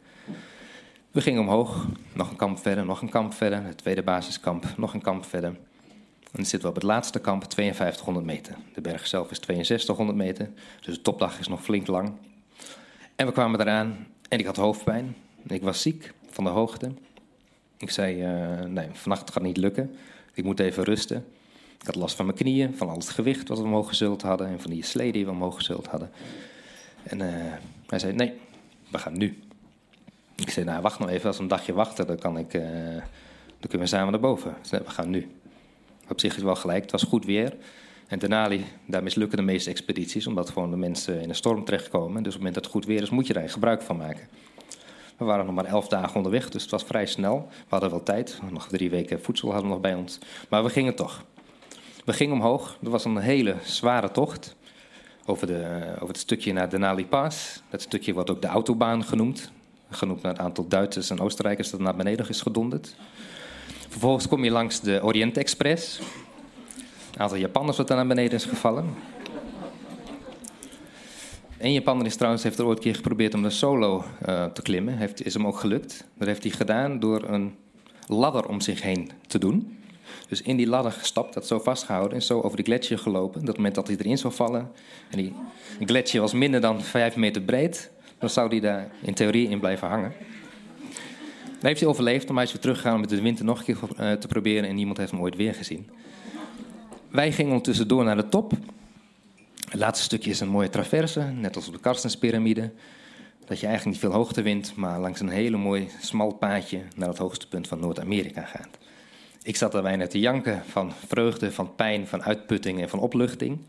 We 1.12 1.21
gingen 1.21 1.41
omhoog, 1.41 1.88
nog 2.13 2.29
een 2.29 2.36
kamp 2.36 2.59
verder, 2.59 2.86
nog 2.86 3.01
een 3.01 3.09
kamp 3.09 3.33
verder, 3.33 3.63
het 3.63 3.77
tweede 3.77 4.03
basiskamp, 4.03 4.65
nog 4.77 4.93
een 4.93 5.01
kamp 5.01 5.25
verder. 5.25 5.50
En 5.50 6.36
dan 6.36 6.45
zitten 6.45 6.62
we 6.62 6.67
op 6.67 6.75
het 6.75 6.83
laatste 6.83 7.19
kamp, 7.19 7.53
5200 7.53 8.25
meter. 8.25 8.55
De 8.74 8.81
berg 8.81 9.07
zelf 9.07 9.31
is 9.31 9.39
6200 9.45 10.17
meter, 10.17 10.50
dus 10.81 10.95
de 10.95 11.01
topdag 11.01 11.39
is 11.39 11.48
nog 11.48 11.63
flink 11.63 11.88
lang. 11.88 12.12
En 13.19 13.25
we 13.25 13.31
kwamen 13.31 13.59
eraan 13.59 14.07
en 14.29 14.39
ik 14.39 14.45
had 14.45 14.55
hoofdpijn. 14.55 15.15
Ik 15.47 15.61
was 15.61 15.81
ziek 15.81 16.13
van 16.29 16.43
de 16.43 16.49
hoogte. 16.49 16.91
Ik 17.77 17.89
zei, 17.89 18.23
uh, 18.23 18.65
nee, 18.65 18.88
vannacht 18.93 19.31
gaat 19.31 19.43
niet 19.43 19.57
lukken. 19.57 19.95
Ik 20.33 20.43
moet 20.43 20.59
even 20.59 20.83
rusten. 20.83 21.25
Ik 21.79 21.85
had 21.85 21.95
last 21.95 22.15
van 22.15 22.25
mijn 22.25 22.38
knieën, 22.38 22.77
van 22.77 22.89
al 22.89 22.95
het 22.95 23.09
gewicht 23.09 23.47
wat 23.47 23.57
we 23.57 23.63
omhoog 23.63 23.88
gezult 23.88 24.21
hadden... 24.21 24.47
en 24.47 24.61
van 24.61 24.71
die 24.71 24.83
slee 24.83 25.11
die 25.11 25.25
we 25.25 25.31
omhoog 25.31 25.55
gezult 25.55 25.88
hadden. 25.88 26.11
En 27.03 27.19
uh, 27.19 27.27
hij 27.88 27.99
zei, 27.99 28.13
nee, 28.13 28.33
we 28.89 28.97
gaan 28.97 29.17
nu. 29.17 29.39
Ik 30.35 30.49
zei, 30.49 30.65
nou, 30.65 30.81
wacht 30.81 30.99
nog 30.99 31.09
even. 31.09 31.27
Als 31.27 31.38
we 31.38 31.43
een 31.43 31.49
dagje 31.49 31.73
wachten, 31.73 32.07
dan, 32.07 32.17
kan 32.19 32.38
ik, 32.38 32.53
uh, 32.53 32.63
dan 33.59 33.69
kunnen 33.69 33.79
we 33.79 33.88
samen 33.88 34.11
naar 34.11 34.21
boven. 34.21 34.55
Zei, 34.61 34.83
we 34.83 34.89
gaan 34.89 35.09
nu. 35.09 35.31
Op 36.09 36.19
zich 36.19 36.35
is 36.35 36.43
wel 36.43 36.55
gelijk, 36.55 36.81
het 36.81 36.91
was 36.91 37.03
goed 37.03 37.25
weer. 37.25 37.55
En 38.09 38.19
Denali, 38.19 38.65
daar 38.85 39.03
mislukken 39.03 39.37
de 39.37 39.43
meeste 39.43 39.69
expedities... 39.69 40.27
omdat 40.27 40.49
gewoon 40.49 40.69
de 40.69 40.77
mensen 40.77 41.21
in 41.21 41.29
een 41.29 41.35
storm 41.35 41.65
terechtkomen. 41.65 42.23
Dus 42.23 42.35
op 42.35 42.41
het 42.41 42.47
moment 42.47 42.53
dat 42.53 42.63
het 42.63 42.73
goed 42.73 42.85
weer 42.85 43.01
is, 43.01 43.09
moet 43.09 43.27
je 43.27 43.33
daar 43.33 43.49
gebruik 43.49 43.81
van 43.81 43.97
maken. 43.97 44.27
We 45.17 45.25
waren 45.25 45.45
nog 45.45 45.55
maar 45.55 45.65
elf 45.65 45.87
dagen 45.87 46.15
onderweg, 46.15 46.49
dus 46.49 46.61
het 46.61 46.71
was 46.71 46.83
vrij 46.83 47.05
snel. 47.05 47.47
We 47.49 47.65
hadden 47.67 47.89
wel 47.89 48.03
tijd, 48.03 48.39
nog 48.51 48.67
drie 48.67 48.89
weken 48.89 49.21
voedsel 49.21 49.47
hadden 49.47 49.67
we 49.67 49.73
nog 49.73 49.81
bij 49.81 49.93
ons. 49.93 50.19
Maar 50.49 50.63
we 50.63 50.69
gingen 50.69 50.95
toch. 50.95 51.23
We 52.05 52.13
gingen 52.13 52.33
omhoog, 52.33 52.77
dat 52.79 52.91
was 52.91 53.05
een 53.05 53.17
hele 53.17 53.55
zware 53.63 54.11
tocht. 54.11 54.55
Over, 55.25 55.47
de, 55.47 55.85
over 55.95 56.07
het 56.07 56.17
stukje 56.17 56.53
naar 56.53 56.69
Denali 56.69 57.05
Pass. 57.05 57.61
Dat 57.69 57.81
stukje 57.81 58.13
wordt 58.13 58.29
ook 58.29 58.41
de 58.41 58.47
autobaan 58.47 59.03
genoemd. 59.03 59.51
Genoemd 59.89 60.21
naar 60.21 60.31
het 60.31 60.41
aantal 60.41 60.67
Duitsers 60.67 61.09
en 61.09 61.19
Oostenrijkers 61.19 61.69
dat 61.69 61.79
naar 61.79 61.95
beneden 61.95 62.29
is 62.29 62.41
gedonderd. 62.41 62.95
Vervolgens 63.89 64.27
kom 64.27 64.43
je 64.43 64.51
langs 64.51 64.81
de 64.81 64.99
Orient 65.03 65.37
Express. 65.37 65.99
Aantal 67.19 67.38
Japanners 67.38 67.77
wat 67.77 67.88
daar 67.88 67.97
naar 67.97 68.07
beneden 68.07 68.33
is 68.33 68.45
gevallen. 68.45 68.93
Een 71.57 71.73
Japaner 71.73 72.05
is 72.05 72.15
trouwens, 72.15 72.43
heeft 72.43 72.59
er 72.59 72.65
ooit 72.65 72.77
een 72.77 72.83
keer 72.83 72.95
geprobeerd 72.95 73.33
om 73.33 73.45
een 73.45 73.51
solo 73.51 74.03
uh, 74.27 74.45
te 74.45 74.61
klimmen. 74.61 74.97
Heeft, 74.97 75.25
is 75.25 75.33
hem 75.33 75.47
ook 75.47 75.59
gelukt. 75.59 76.07
Dat 76.17 76.27
heeft 76.27 76.43
hij 76.43 76.51
gedaan 76.51 76.99
door 76.99 77.23
een 77.29 77.55
ladder 78.07 78.47
om 78.47 78.61
zich 78.61 78.81
heen 78.81 79.11
te 79.27 79.39
doen. 79.39 79.77
Dus 80.27 80.41
in 80.41 80.57
die 80.57 80.67
ladder 80.67 80.91
gestapt, 80.91 81.33
dat 81.33 81.47
zo 81.47 81.59
vastgehouden 81.59 82.13
en 82.13 82.23
zo 82.23 82.41
over 82.41 82.57
de 82.57 82.63
gletsjer 82.63 82.99
gelopen. 82.99 83.39
Dat 83.39 83.47
het 83.47 83.57
moment 83.57 83.75
dat 83.75 83.88
hij 83.88 83.97
erin 83.97 84.17
zou 84.17 84.33
vallen, 84.33 84.71
en 85.09 85.17
die 85.17 85.33
gletsjer 85.79 86.21
was 86.21 86.33
minder 86.33 86.61
dan 86.61 86.81
vijf 86.81 87.15
meter 87.15 87.41
breed, 87.41 87.91
dan 88.17 88.29
zou 88.29 88.49
hij 88.49 88.59
daar 88.59 88.91
in 89.01 89.13
theorie 89.13 89.49
in 89.49 89.59
blijven 89.59 89.88
hangen. 89.88 90.13
Dat 91.43 91.61
heeft 91.61 91.79
hij 91.79 91.89
overleefd, 91.89 92.27
maar 92.27 92.35
hij 92.35 92.45
is 92.45 92.51
weer 92.51 92.61
teruggegaan 92.61 92.93
om 92.93 92.99
met 92.99 93.09
de 93.09 93.21
winter 93.21 93.45
nog 93.45 93.59
een 93.59 93.65
keer 93.65 93.77
uh, 93.99 94.11
te 94.11 94.27
proberen 94.27 94.69
en 94.69 94.75
niemand 94.75 94.97
heeft 94.97 95.11
hem 95.11 95.21
ooit 95.21 95.35
weer 95.35 95.53
gezien. 95.53 95.89
Wij 97.09 97.31
gingen 97.31 97.51
ondertussen 97.51 97.87
door 97.87 98.03
naar 98.03 98.15
de 98.15 98.29
top. 98.29 98.51
Het 99.69 99.79
laatste 99.79 100.03
stukje 100.03 100.29
is 100.29 100.39
een 100.39 100.49
mooie 100.49 100.69
traverse, 100.69 101.21
net 101.21 101.55
als 101.55 101.67
op 101.67 101.73
de 101.73 101.79
Karstenspyramide. 101.79 102.71
Dat 103.45 103.59
je 103.59 103.67
eigenlijk 103.67 103.85
niet 103.85 104.11
veel 104.11 104.19
hoogte 104.19 104.41
wint, 104.41 104.75
maar 104.75 104.99
langs 104.99 105.19
een 105.19 105.29
hele 105.29 105.57
mooi 105.57 105.89
smal 106.01 106.33
paadje 106.33 106.81
naar 106.95 107.07
het 107.07 107.17
hoogste 107.17 107.47
punt 107.47 107.67
van 107.67 107.79
Noord-Amerika 107.79 108.41
gaat. 108.41 108.77
Ik 109.41 109.55
zat 109.55 109.73
er 109.73 109.81
bijna 109.81 110.07
te 110.07 110.19
janken 110.19 110.63
van 110.65 110.93
vreugde, 111.07 111.51
van 111.51 111.75
pijn, 111.75 112.07
van 112.07 112.23
uitputting 112.23 112.81
en 112.81 112.89
van 112.89 112.99
opluchting. 112.99 113.59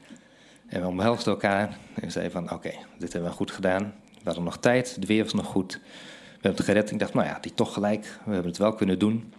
En 0.66 0.80
we 0.80 0.86
omhelsten 0.86 1.32
elkaar 1.32 1.78
en 1.94 2.10
zeiden 2.10 2.32
van 2.32 2.52
oké, 2.52 2.72
dit 2.98 3.12
hebben 3.12 3.30
we 3.30 3.36
goed 3.36 3.50
gedaan. 3.50 3.94
We 4.12 4.20
hadden 4.24 4.44
nog 4.44 4.58
tijd, 4.58 5.00
de 5.00 5.06
weer 5.06 5.22
was 5.22 5.34
nog 5.34 5.46
goed. 5.46 5.72
We 5.72 6.30
hebben 6.32 6.54
het 6.54 6.64
gered. 6.64 6.90
Ik 6.90 6.98
dacht, 6.98 7.14
nou 7.14 7.26
ja, 7.26 7.38
die 7.40 7.54
toch 7.54 7.72
gelijk. 7.72 8.18
We 8.24 8.32
hebben 8.32 8.50
het 8.50 8.58
wel 8.58 8.74
kunnen 8.74 8.98
doen. 8.98 9.32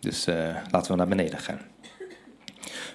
Dus 0.00 0.28
uh, 0.28 0.56
laten 0.70 0.90
we 0.90 0.98
naar 0.98 1.08
beneden 1.08 1.38
gaan. 1.38 1.60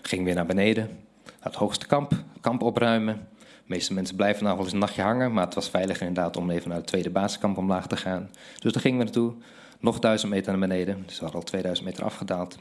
Ging 0.02 0.24
weer 0.24 0.36
naar 0.36 0.46
beneden 0.46 1.06
het 1.46 1.56
hoogste 1.56 1.88
kamp, 1.88 2.14
kamp 2.42 2.62
opruimen. 2.62 3.28
De 3.40 3.46
meeste 3.66 3.94
mensen 3.94 4.16
blijven 4.16 4.44
nou 4.44 4.56
wel 4.56 4.64
eens 4.64 4.74
een 4.74 4.80
nachtje 4.80 5.02
hangen, 5.02 5.34
maar 5.34 5.46
het 5.46 5.54
was 5.54 5.70
veiliger 5.70 6.08
inderdaad 6.08 6.38
om 6.38 6.50
even 6.50 6.70
naar 6.70 6.78
het 6.78 6.88
tweede 6.88 7.10
basiskamp 7.10 7.58
omlaag 7.58 7.88
te 7.88 7.98
gaan. 7.98 8.30
Dus 8.60 8.74
daar 8.74 8.82
gingen 8.82 8.98
we 8.98 9.04
naartoe, 9.04 9.34
nog 9.80 10.00
duizend 10.00 10.32
meter 10.32 10.52
naar 10.52 10.68
beneden, 10.68 11.04
dus 11.06 11.16
we 11.16 11.24
hadden 11.24 11.40
al 11.40 11.48
2000 11.48 11.88
meter 11.88 12.04
afgedaald. 12.04 12.58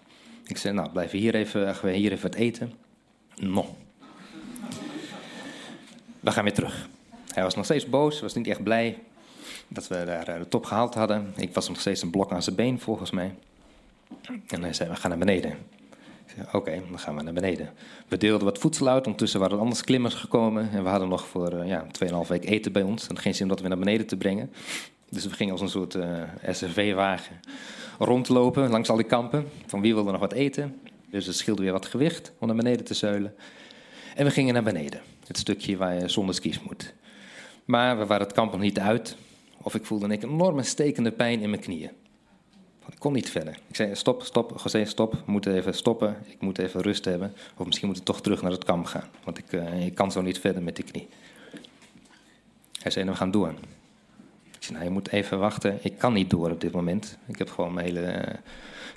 Ik 0.47 0.57
zei, 0.57 0.75
nou, 0.75 0.91
blijven 0.91 1.19
hier 1.19 1.35
even, 1.35 1.75
gaan 1.75 1.91
we 1.91 1.97
hier 1.97 2.13
even 2.13 2.31
wat 2.31 2.39
eten. 2.39 2.73
No. 3.37 3.77
We 6.21 6.31
gaan 6.31 6.45
weer 6.45 6.53
terug. 6.53 6.89
Hij 7.33 7.43
was 7.43 7.55
nog 7.55 7.65
steeds 7.65 7.89
boos, 7.89 8.21
was 8.21 8.35
niet 8.35 8.47
echt 8.47 8.63
blij 8.63 8.99
dat 9.69 9.89
we 9.89 10.03
daar 10.05 10.29
eh, 10.29 10.39
de 10.39 10.49
top 10.49 10.65
gehaald 10.65 10.95
hadden. 10.95 11.33
Ik 11.37 11.55
was 11.55 11.69
nog 11.69 11.81
steeds 11.81 12.03
een 12.03 12.11
blok 12.11 12.33
aan 12.33 12.43
zijn 12.43 12.57
been, 12.57 12.81
volgens 12.81 13.11
mij. 13.11 13.35
En 14.47 14.63
hij 14.63 14.73
zei, 14.73 14.91
we 14.91 14.97
gaan 14.97 15.11
naar 15.11 15.19
beneden. 15.19 15.57
Oké, 16.53 16.83
dan 16.91 16.99
gaan 16.99 17.17
we 17.17 17.23
naar 17.23 17.33
beneden. 17.33 17.71
We 18.09 18.17
deelden 18.17 18.45
wat 18.45 18.59
voedsel 18.59 18.89
uit. 18.89 19.05
Ondertussen 19.05 19.41
waren 19.41 19.57
er 19.57 19.63
anders 19.63 19.83
klimmers 19.83 20.15
gekomen. 20.15 20.71
En 20.71 20.83
we 20.83 20.89
hadden 20.89 21.09
nog 21.09 21.27
voor 21.27 21.53
uh, 21.53 21.69
ja, 21.69 21.87
2,5 22.05 22.29
week 22.29 22.45
eten 22.45 22.73
bij 22.73 22.83
ons. 22.83 23.07
En 23.07 23.19
geen 23.19 23.35
zin 23.35 23.43
om 23.43 23.49
dat 23.49 23.61
weer 23.61 23.69
naar 23.69 23.79
beneden 23.79 24.07
te 24.07 24.17
brengen. 24.17 24.53
Dus 25.09 25.25
we 25.25 25.31
gingen 25.31 25.53
als 25.53 25.61
een 25.61 25.69
soort 25.69 25.95
uh, 25.95 26.23
eh, 26.23 26.29
SRV-wagen 26.51 27.41
rondlopen 27.99 28.71
langs 28.71 28.89
al 28.89 28.97
die 28.97 29.07
kampen. 29.07 29.49
Van 29.67 29.81
wie 29.81 29.95
wilde 29.95 30.11
nog 30.11 30.21
wat 30.21 30.33
eten. 30.33 30.81
Dus 31.11 31.27
het 31.27 31.37
scheelde 31.37 31.63
weer 31.63 31.73
wat 31.73 31.87
gewicht 31.87 32.33
om 32.39 32.47
naar 32.47 32.57
beneden 32.57 32.85
te 32.85 32.95
zeulen. 32.95 33.35
En 34.15 34.25
we 34.25 34.31
gingen 34.31 34.55
naar 34.55 34.63
beneden. 34.63 35.01
Het 35.27 35.39
stukje 35.39 35.77
waar 35.77 35.95
je 35.95 36.09
zonder 36.09 36.35
skis 36.35 36.61
moet. 36.61 36.95
Maar 37.65 37.99
we 37.99 38.07
waren 38.07 38.27
het 38.27 38.35
kamp 38.35 38.53
nog 38.53 38.61
niet 38.61 38.79
uit. 38.79 39.17
Of 39.63 39.75
ik 39.75 39.85
voelde 39.85 40.05
een 40.05 40.23
enorme 40.23 40.63
stekende 40.63 41.11
pijn 41.11 41.41
in 41.41 41.51
mijn 41.51 41.63
knieën. 41.63 41.91
Ik 42.91 42.99
kon 42.99 43.13
niet 43.13 43.31
verder. 43.31 43.59
Ik 43.69 43.77
zei, 43.77 43.95
stop, 43.95 44.23
stop, 44.23 44.61
José, 44.63 44.85
stop. 44.85 45.13
We 45.13 45.33
moeten 45.33 45.55
even 45.55 45.75
stoppen. 45.75 46.17
Ik 46.27 46.41
moet 46.41 46.59
even 46.59 46.81
rust 46.81 47.05
hebben. 47.05 47.35
Of 47.57 47.67
misschien 47.67 47.89
moet 47.89 47.97
ik 47.97 48.05
toch 48.05 48.21
terug 48.21 48.43
naar 48.43 48.51
het 48.51 48.65
kamp 48.65 48.87
gaan. 48.87 49.09
Want 49.25 49.39
ik, 49.39 49.53
uh, 49.53 49.87
ik 49.87 49.95
kan 49.95 50.13
zo 50.13 50.23
niet 50.23 50.39
verder 50.39 50.63
met 50.63 50.77
die 50.77 50.85
knie. 50.85 51.09
Hij 52.83 52.91
zei, 52.91 53.05
nou, 53.05 53.17
we 53.17 53.23
gaan 53.23 53.31
door. 53.31 53.49
Ik 54.57 54.63
zei, 54.63 54.73
nou, 54.73 54.85
je 54.85 54.91
moet 54.91 55.13
even 55.13 55.39
wachten. 55.39 55.79
Ik 55.83 55.99
kan 55.99 56.13
niet 56.13 56.31
door 56.31 56.51
op 56.51 56.61
dit 56.61 56.73
moment. 56.73 57.19
Ik 57.27 57.39
heb 57.39 57.51
gewoon 57.51 57.75
mijn 57.75 57.87
hele 57.87 58.27
uh, 58.27 58.35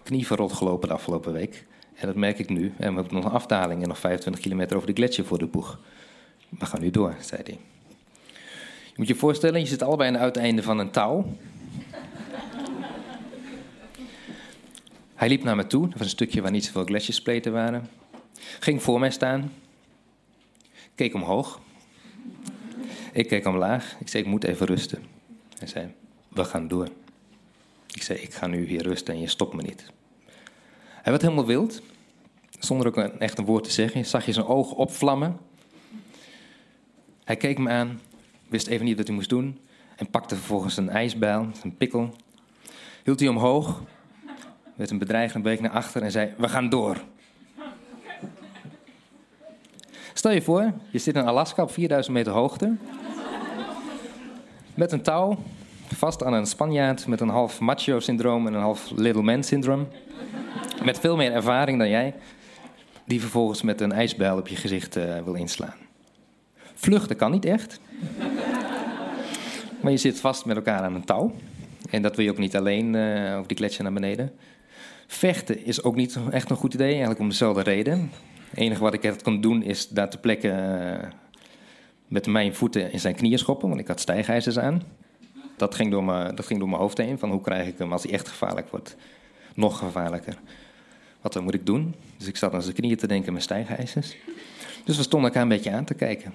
knie 0.04 0.28
verrot 0.28 0.54
gelopen 0.54 0.88
de 0.88 0.94
afgelopen 0.94 1.34
week. 1.34 1.66
En 1.96 2.08
dat 2.08 2.16
merk 2.16 2.40
ik 2.40 2.50
nu. 2.50 2.74
En 2.78 2.90
we 2.90 3.02
hebben 3.02 3.14
nog 3.14 3.26
een 3.26 3.32
afdaling 3.32 3.82
en 3.82 3.88
nog 3.88 4.00
25 4.00 4.44
kilometer 4.44 4.76
over 4.76 4.88
de 4.88 4.96
gletsjer 4.96 5.26
voor 5.26 5.38
de 5.38 5.46
boeg. 5.46 5.80
We 6.50 6.66
gaan 6.66 6.82
nu 6.82 6.92
door, 6.92 7.16
zei 7.20 7.42
hij. 7.44 7.58
Je 8.86 8.94
moet 8.96 9.08
je 9.08 9.16
voorstellen, 9.16 9.60
je 9.60 9.66
zit 9.66 9.82
allebei 9.82 10.08
aan 10.08 10.14
het 10.14 10.24
uiteinde 10.24 10.64
van 10.64 10.80
een 10.80 10.92
touw. 10.92 11.26
Hij 15.18 15.28
liep 15.28 15.44
naar 15.44 15.56
me 15.56 15.68
toe. 15.68 15.82
Dat 15.82 15.98
was 15.98 16.02
een 16.02 16.10
stukje 16.10 16.42
waar 16.42 16.52
niet 16.52 16.66
zoveel 16.66 16.84
gletsjerspleten 16.84 17.52
waren. 17.52 17.90
Ging 18.60 18.84
voor 18.84 19.00
mij 19.00 19.12
staan. 19.12 19.54
Keek 20.96 21.14
omhoog. 21.14 21.60
Ik 23.12 23.28
keek 23.28 23.46
omlaag. 23.46 23.96
Ik 24.00 24.08
zei, 24.08 24.24
ik 24.24 24.30
moet 24.30 24.44
even 24.44 24.66
rusten. 24.66 25.04
Hij 25.58 25.68
zei, 25.68 25.94
we 26.28 26.44
gaan 26.44 26.68
door. 26.68 26.88
Ik 27.94 28.02
zei, 28.02 28.20
ik 28.20 28.34
ga 28.34 28.48
nu 28.48 28.66
hier 28.66 28.82
rusten 28.82 29.14
en 29.14 29.20
je 29.20 29.28
stopt 29.28 29.54
me 29.54 29.62
niet. 29.62 29.92
Hij 30.86 31.12
werd 31.12 31.22
helemaal 31.22 31.46
wild. 31.46 31.82
Zonder 32.60 32.88
ook 32.88 32.98
een, 32.98 33.20
echt 33.20 33.38
een 33.38 33.46
woord 33.46 33.64
te 33.64 33.72
zeggen. 33.72 34.06
Zag 34.06 34.26
je 34.26 34.34
zijn 34.34 34.46
ogen 34.46 34.78
opvlammen. 34.78 35.38
Hij 37.24 37.36
keek 37.36 37.58
me 37.58 37.70
aan. 37.70 38.02
Wist 38.48 38.68
even 38.68 38.86
niet 38.86 38.98
wat 38.98 39.08
hij 39.08 39.16
moest 39.16 39.30
doen. 39.30 39.60
En 39.96 40.10
pakte 40.10 40.36
vervolgens 40.36 40.78
een 40.78 40.90
ijsbijl, 40.90 41.48
een 41.64 41.78
pikkel. 41.78 42.16
Hield 43.04 43.20
hij 43.20 43.30
omhoog 43.30 43.82
met 44.78 44.92
een 44.92 44.98
bedreigende 44.98 45.50
beek 45.50 45.60
naar 45.60 45.72
achter 45.72 46.02
en 46.02 46.12
zei: 46.12 46.34
We 46.38 46.50
gaan 46.50 46.70
door. 46.70 46.98
Stel 50.14 50.32
je 50.32 50.42
voor, 50.42 50.74
je 50.90 51.00
zit 51.00 51.16
in 51.16 51.26
Alaska 51.26 51.64
op 51.64 51.72
4000 51.72 52.16
meter 52.16 52.34
hoogte. 52.34 52.76
Met 54.74 54.92
een 54.92 55.02
touw, 55.02 55.38
vast 55.96 56.24
aan 56.24 56.34
een 56.34 56.46
Spanjaard 56.46 57.08
met 57.08 57.22
een 57.22 57.30
half 57.30 57.60
macho-syndroom 57.60 58.48
en 58.48 58.54
een 58.54 58.62
half 58.62 58.92
little 58.96 59.22
man-syndroom. 59.22 59.88
Met 60.84 61.00
veel 61.00 61.16
meer 61.16 61.32
ervaring 61.32 61.78
dan 61.78 61.90
jij, 61.90 62.14
die 63.06 63.20
vervolgens 63.20 63.62
met 63.62 63.82
een 63.82 63.92
ijsbijl 63.92 64.38
op 64.38 64.48
je 64.48 64.56
gezicht 64.56 64.98
uh, 64.98 65.20
wil 65.24 65.34
inslaan. 65.34 65.76
Vluchten 66.74 67.16
kan 67.16 67.32
niet 67.32 67.46
echt. 67.46 67.80
Maar 69.82 69.92
je 69.92 69.98
zit 69.98 70.20
vast 70.20 70.46
met 70.46 70.56
elkaar 70.56 70.82
aan 70.82 70.96
een 70.96 71.06
touw. 71.06 71.34
En 71.90 72.02
dat 72.02 72.16
wil 72.16 72.26
je 72.26 72.32
ook 72.32 72.38
niet 72.38 72.56
alleen 72.56 72.94
uh, 72.94 73.36
over 73.36 73.48
die 73.48 73.58
gletsjer 73.58 73.84
naar 73.84 73.94
beneden. 73.94 74.32
Vechten 75.08 75.66
is 75.66 75.84
ook 75.84 75.96
niet 75.96 76.20
echt 76.32 76.50
een 76.50 76.56
goed 76.56 76.74
idee, 76.74 76.90
eigenlijk 76.90 77.20
om 77.20 77.30
dezelfde 77.30 77.62
reden. 77.62 78.12
Het 78.50 78.60
enige 78.60 78.82
wat 78.82 78.94
ik 78.94 79.04
echt 79.04 79.22
kon 79.22 79.42
doen 79.42 79.64
is 79.64 79.88
daar 79.88 80.10
te 80.10 80.18
plekken 80.18 80.82
uh, 80.82 81.10
met 82.08 82.28
mijn 82.28 82.56
voeten 82.56 82.92
in 82.92 83.00
zijn 83.00 83.16
knieën 83.16 83.38
schoppen, 83.38 83.68
want 83.68 83.80
ik 83.80 83.88
had 83.88 84.00
stijgijzers 84.00 84.60
aan. 84.60 84.82
Dat 85.58 85.76
ging, 85.76 85.92
door 85.92 86.04
mijn, 86.04 86.36
dat 86.36 86.46
ging 86.46 86.60
door 86.60 86.70
mijn 86.70 86.82
hoofd 86.82 86.98
heen, 86.98 87.20
van 87.20 87.32
hoe 87.32 87.42
krijg 87.42 87.68
ik 87.68 87.78
hem 87.78 87.92
als 87.92 88.04
hij 88.04 88.12
echt 88.12 88.28
gevaarlijk 88.28 88.70
wordt, 88.70 88.96
nog 89.54 89.78
gevaarlijker. 89.78 90.38
Wat 91.22 91.42
moet 91.42 91.54
ik 91.54 91.66
doen? 91.66 91.96
Dus 92.18 92.28
ik 92.28 92.38
zat 92.38 92.54
aan 92.54 92.62
zijn 92.62 92.76
knieën 92.76 92.98
te 92.98 93.08
denken 93.08 93.34
met 93.34 93.42
stijgijzers. 93.42 94.16
Dus 94.86 94.98
we 94.98 95.04
stonden 95.04 95.30
elkaar 95.30 95.44
een 95.44 95.50
beetje 95.50 95.72
aan 95.72 95.86
te 95.86 95.94
kijken. 95.94 96.34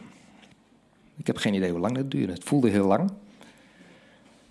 Ik 1.16 1.26
heb 1.26 1.36
geen 1.36 1.54
idee 1.54 1.70
hoe 1.70 1.80
lang 1.80 1.96
dat 1.96 2.10
duurde. 2.10 2.32
Het 2.32 2.44
voelde 2.44 2.70
heel 2.70 2.86
lang. 2.86 3.10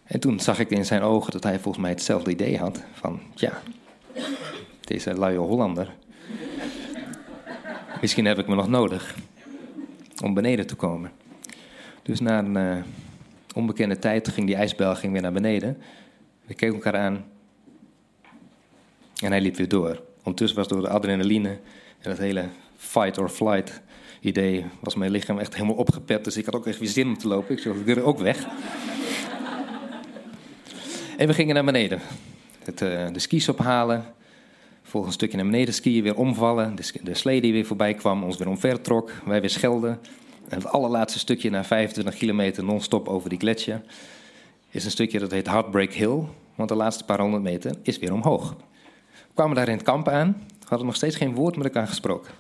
En 0.03 0.19
toen 0.19 0.39
zag 0.39 0.59
ik 0.59 0.69
in 0.69 0.85
zijn 0.85 1.01
ogen 1.01 1.31
dat 1.31 1.43
hij 1.43 1.59
volgens 1.59 1.83
mij 1.83 1.91
hetzelfde 1.91 2.31
idee 2.31 2.57
had. 2.57 2.83
Van, 2.93 3.19
ja, 3.35 3.61
deze 4.91 5.19
luie 5.19 5.37
Hollander. 5.37 5.93
Misschien 8.01 8.25
heb 8.25 8.39
ik 8.39 8.47
me 8.47 8.55
nog 8.55 8.67
nodig 8.67 9.15
om 10.23 10.33
beneden 10.33 10.67
te 10.67 10.75
komen. 10.75 11.11
Dus 12.03 12.19
na 12.19 12.39
een 12.39 12.57
uh, 12.57 12.83
onbekende 13.55 13.99
tijd 13.99 14.29
ging 14.29 14.47
die 14.47 14.55
ijsbel 14.55 14.95
ging 14.95 15.13
weer 15.13 15.21
naar 15.21 15.31
beneden. 15.31 15.77
We 16.45 16.53
keken 16.53 16.75
elkaar 16.75 16.97
aan. 16.97 17.25
En 19.21 19.31
hij 19.31 19.41
liep 19.41 19.55
weer 19.55 19.67
door. 19.67 20.01
Ondertussen 20.17 20.57
was 20.57 20.67
door 20.67 20.81
de 20.81 20.89
adrenaline 20.89 21.59
en 21.99 22.09
het 22.09 22.17
hele 22.17 22.45
fight 22.77 23.17
or 23.17 23.29
flight 23.29 23.81
idee... 24.19 24.65
was 24.79 24.95
mijn 24.95 25.11
lichaam 25.11 25.39
echt 25.39 25.53
helemaal 25.53 25.75
opgepept. 25.75 26.23
Dus 26.23 26.37
ik 26.37 26.45
had 26.45 26.55
ook 26.55 26.67
echt 26.67 26.79
weer 26.79 26.89
zin 26.89 27.07
om 27.07 27.17
te 27.17 27.27
lopen. 27.27 27.55
Ik 27.55 27.61
zei, 27.61 27.83
ik 27.85 28.05
ook 28.05 28.19
weg. 28.19 28.47
En 31.17 31.27
we 31.27 31.33
gingen 31.33 31.55
naar 31.55 31.65
beneden. 31.65 31.99
Het, 32.63 32.81
uh, 32.81 33.07
de 33.11 33.19
skis 33.19 33.49
ophalen. 33.49 34.05
Volgens 34.83 35.13
een 35.13 35.19
stukje 35.19 35.37
naar 35.37 35.45
beneden 35.45 35.73
skiën, 35.73 36.03
weer 36.03 36.15
omvallen. 36.15 36.75
De, 36.75 36.91
de 37.03 37.13
slee 37.13 37.41
die 37.41 37.51
weer 37.51 37.65
voorbij 37.65 37.93
kwam, 37.93 38.23
ons 38.23 38.37
weer 38.37 38.47
omver 38.47 38.81
trok. 38.81 39.11
Wij 39.25 39.41
weer 39.41 39.49
schelden. 39.49 39.99
En 40.49 40.57
het 40.57 40.67
allerlaatste 40.67 41.19
stukje 41.19 41.49
na 41.49 41.63
25 41.63 42.15
kilometer 42.15 42.63
non-stop 42.63 43.07
over 43.07 43.29
die 43.29 43.39
gletsjer... 43.39 43.81
is 44.69 44.85
een 44.85 44.91
stukje 44.91 45.19
dat 45.19 45.31
heet 45.31 45.47
Heartbreak 45.47 45.93
Hill. 45.93 46.23
Want 46.55 46.69
de 46.69 46.75
laatste 46.75 47.05
paar 47.05 47.19
honderd 47.19 47.43
meter 47.43 47.75
is 47.81 47.99
weer 47.99 48.13
omhoog. 48.13 48.55
We 49.09 49.33
kwamen 49.33 49.55
daar 49.55 49.67
in 49.67 49.73
het 49.73 49.83
kamp 49.83 50.07
aan. 50.07 50.43
Hadden 50.63 50.87
nog 50.87 50.95
steeds 50.95 51.15
geen 51.15 51.35
woord 51.35 51.55
met 51.55 51.65
elkaar 51.65 51.87
gesproken. 51.87 52.31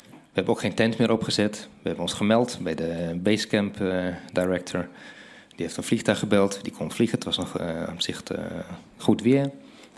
We 0.00 0.38
hebben 0.38 0.54
ook 0.54 0.60
geen 0.60 0.74
tent 0.74 0.98
meer 0.98 1.12
opgezet. 1.12 1.68
We 1.82 1.88
hebben 1.88 2.04
ons 2.04 2.12
gemeld 2.12 2.58
bij 2.62 2.74
de 2.74 3.18
Basecamp 3.22 3.80
uh, 3.80 4.06
director... 4.32 4.88
Die 5.56 5.66
heeft 5.66 5.76
een 5.76 5.82
vliegtuig 5.82 6.18
gebeld, 6.18 6.58
die 6.62 6.72
kon 6.72 6.92
vliegen. 6.92 7.16
Het 7.16 7.24
was 7.24 7.36
nog 7.36 7.60
uh, 7.60 7.88
op 7.92 8.00
zich 8.00 8.22
uh, 8.32 8.38
goed 8.96 9.22
weer. 9.22 9.50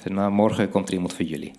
Nou, 0.05 0.33
morgen 0.33 0.69
komt 0.69 0.89
er 0.89 0.95
iemand 0.95 1.13
voor 1.13 1.25
jullie. 1.25 1.53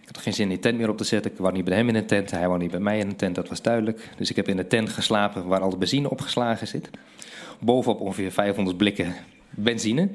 Ik 0.00 0.06
had 0.06 0.18
geen 0.18 0.32
zin 0.32 0.44
in 0.44 0.50
die 0.50 0.58
tent 0.58 0.78
meer 0.78 0.88
op 0.88 0.96
te 0.96 1.04
zetten. 1.04 1.30
Ik 1.30 1.38
wou 1.38 1.52
niet 1.52 1.64
bij 1.64 1.76
hem 1.76 1.88
in 1.88 1.94
een 1.94 2.06
tent, 2.06 2.30
hij 2.30 2.48
wou 2.48 2.58
niet 2.58 2.70
bij 2.70 2.80
mij 2.80 2.98
in 2.98 3.08
een 3.08 3.16
tent, 3.16 3.34
dat 3.34 3.48
was 3.48 3.62
duidelijk. 3.62 4.10
Dus 4.16 4.30
ik 4.30 4.36
heb 4.36 4.48
in 4.48 4.56
de 4.56 4.66
tent 4.66 4.88
geslapen 4.88 5.46
waar 5.46 5.60
al 5.60 5.70
de 5.70 5.76
benzine 5.76 6.10
opgeslagen 6.10 6.66
zit. 6.66 6.90
Bovenop 7.60 8.00
ongeveer 8.00 8.32
500 8.32 8.76
blikken 8.76 9.14
benzine. 9.50 10.10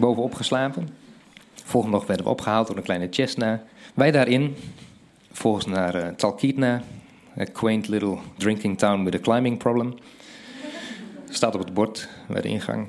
Bovenop 0.00 0.34
geslapen. 0.34 0.88
Volgende 1.64 1.96
dag 1.96 2.06
werden 2.06 2.24
we 2.26 2.32
opgehaald 2.32 2.66
door 2.66 2.76
een 2.76 2.82
kleine 2.82 3.06
Cessna. 3.10 3.62
Wij 3.94 4.10
daarin, 4.10 4.56
volgens 5.32 5.66
naar 5.66 5.96
uh, 5.96 6.08
Talkeetna, 6.08 6.82
a 7.38 7.44
quaint 7.44 7.88
little 7.88 8.18
drinking 8.36 8.78
town 8.78 9.04
with 9.04 9.14
a 9.14 9.18
climbing 9.18 9.58
problem. 9.58 9.94
Staat 11.28 11.54
op 11.54 11.60
het 11.60 11.74
bord 11.74 12.08
bij 12.28 12.40
de 12.40 12.48
ingang. 12.48 12.88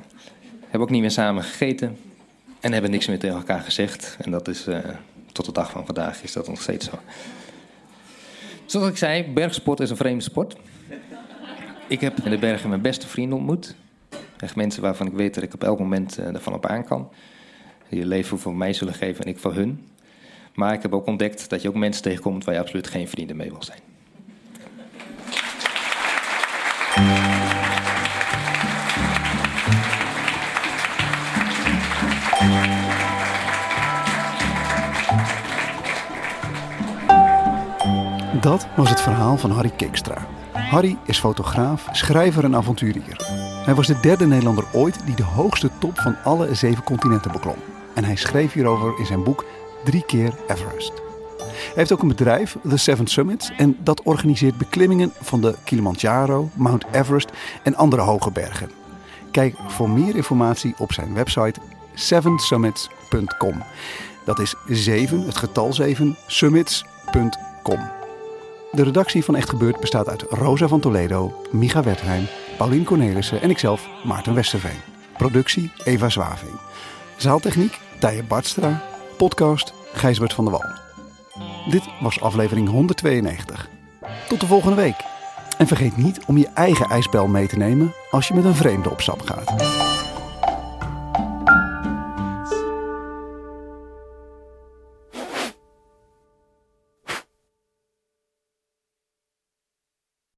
Hebben 0.61 0.81
ook 0.81 0.89
niet 0.89 1.01
meer 1.01 1.11
samen 1.11 1.43
gegeten. 1.43 1.97
En 2.63 2.73
hebben 2.73 2.91
niks 2.91 3.07
meer 3.07 3.19
tegen 3.19 3.37
elkaar 3.37 3.61
gezegd. 3.61 4.17
En 4.19 4.31
dat 4.31 4.47
is 4.47 4.67
uh, 4.67 4.77
tot 5.31 5.45
de 5.45 5.51
dag 5.51 5.71
van 5.71 5.85
vandaag 5.85 6.23
is 6.23 6.33
dat 6.33 6.47
nog 6.47 6.61
steeds 6.61 6.89
zo. 6.89 6.99
Zoals 8.65 8.87
ik 8.87 8.97
zei, 8.97 9.23
bergsport 9.23 9.79
is 9.79 9.89
een 9.89 9.97
vreemde 9.97 10.23
sport. 10.23 10.55
Ik 11.87 12.01
heb 12.01 12.19
in 12.19 12.31
de 12.31 12.37
bergen 12.37 12.69
mijn 12.69 12.81
beste 12.81 13.07
vrienden 13.07 13.37
ontmoet. 13.37 13.75
Echt 14.37 14.55
mensen 14.55 14.81
waarvan 14.81 15.07
ik 15.07 15.13
weet 15.13 15.33
dat 15.33 15.43
ik 15.43 15.53
op 15.53 15.63
elk 15.63 15.79
moment 15.79 16.19
uh, 16.19 16.25
ervan 16.25 16.53
op 16.53 16.65
aan 16.65 16.85
kan. 16.85 17.09
Die 17.89 17.99
je 17.99 18.05
leven 18.05 18.39
voor 18.39 18.55
mij 18.55 18.73
zullen 18.73 18.93
geven 18.93 19.25
en 19.25 19.31
ik 19.31 19.39
voor 19.39 19.53
hun. 19.53 19.87
Maar 20.53 20.73
ik 20.73 20.81
heb 20.81 20.93
ook 20.93 21.05
ontdekt 21.05 21.49
dat 21.49 21.61
je 21.61 21.67
ook 21.67 21.75
mensen 21.75 22.03
tegenkomt 22.03 22.43
waar 22.43 22.53
je 22.53 22.61
absoluut 22.61 22.87
geen 22.87 23.07
vrienden 23.07 23.35
mee 23.35 23.49
wil 23.49 23.63
zijn. 23.63 23.79
Dat 38.43 38.67
was 38.75 38.89
het 38.89 39.01
verhaal 39.01 39.37
van 39.37 39.51
Harry 39.51 39.71
Keekstra. 39.77 40.27
Harry 40.51 40.97
is 41.05 41.19
fotograaf, 41.19 41.87
schrijver 41.91 42.43
en 42.43 42.55
avonturier. 42.55 43.25
Hij 43.65 43.75
was 43.75 43.87
de 43.87 43.99
derde 43.99 44.25
Nederlander 44.25 44.65
ooit 44.73 45.05
die 45.05 45.15
de 45.15 45.23
hoogste 45.23 45.69
top 45.79 45.99
van 45.99 46.15
alle 46.23 46.55
zeven 46.55 46.83
continenten 46.83 47.31
beklom. 47.31 47.55
En 47.93 48.03
hij 48.03 48.15
schreef 48.15 48.53
hierover 48.53 48.99
in 48.99 49.05
zijn 49.05 49.23
boek 49.23 49.45
Drie 49.83 50.05
keer 50.05 50.33
Everest. 50.47 50.93
Hij 51.47 51.73
heeft 51.73 51.91
ook 51.91 52.01
een 52.01 52.07
bedrijf, 52.07 52.57
The 52.69 52.77
Seven 52.77 53.07
Summits, 53.07 53.51
en 53.57 53.77
dat 53.79 54.01
organiseert 54.01 54.57
beklimmingen 54.57 55.13
van 55.21 55.41
de 55.41 55.55
Kilimanjaro, 55.63 56.49
Mount 56.53 56.85
Everest 56.91 57.29
en 57.63 57.75
andere 57.75 58.01
hoge 58.01 58.31
bergen. 58.31 58.71
Kijk 59.31 59.55
voor 59.67 59.89
meer 59.89 60.15
informatie 60.15 60.73
op 60.77 60.93
zijn 60.93 61.13
website 61.13 61.59
sevensummits.com. 61.93 63.63
Dat 64.25 64.39
is 64.39 64.55
7, 64.67 65.21
het 65.21 65.37
getal 65.37 65.73
7, 65.73 66.17
summits.com. 66.27 68.01
De 68.73 68.83
redactie 68.83 69.23
van 69.23 69.35
Echt 69.35 69.49
Gebeurd 69.49 69.79
bestaat 69.79 70.09
uit 70.09 70.21
Rosa 70.29 70.67
van 70.67 70.79
Toledo, 70.79 71.41
Micha 71.51 71.83
Wertheim, 71.83 72.27
Paulien 72.57 72.83
Cornelissen 72.83 73.41
en 73.41 73.49
ikzelf, 73.49 73.87
Maarten 74.03 74.33
Westerveen. 74.33 74.79
Productie 75.17 75.71
Eva 75.83 76.09
Zwaving. 76.09 76.51
Zaaltechniek 77.17 77.79
Tije 77.99 78.23
Bartstra. 78.23 78.83
Podcast 79.17 79.73
Gijsbert 79.93 80.33
van 80.33 80.45
der 80.45 80.53
Wal. 80.53 80.71
Dit 81.69 81.83
was 82.01 82.21
aflevering 82.21 82.69
192. 82.69 83.69
Tot 84.27 84.39
de 84.39 84.47
volgende 84.47 84.75
week. 84.75 85.03
En 85.57 85.67
vergeet 85.67 85.97
niet 85.97 86.19
om 86.25 86.37
je 86.37 86.49
eigen 86.53 86.89
ijsbel 86.89 87.27
mee 87.27 87.47
te 87.47 87.57
nemen 87.57 87.93
als 88.11 88.27
je 88.27 88.33
met 88.33 88.43
een 88.43 88.55
vreemde 88.55 88.89
op 88.89 89.01
stap 89.01 89.21
gaat. 89.21 89.53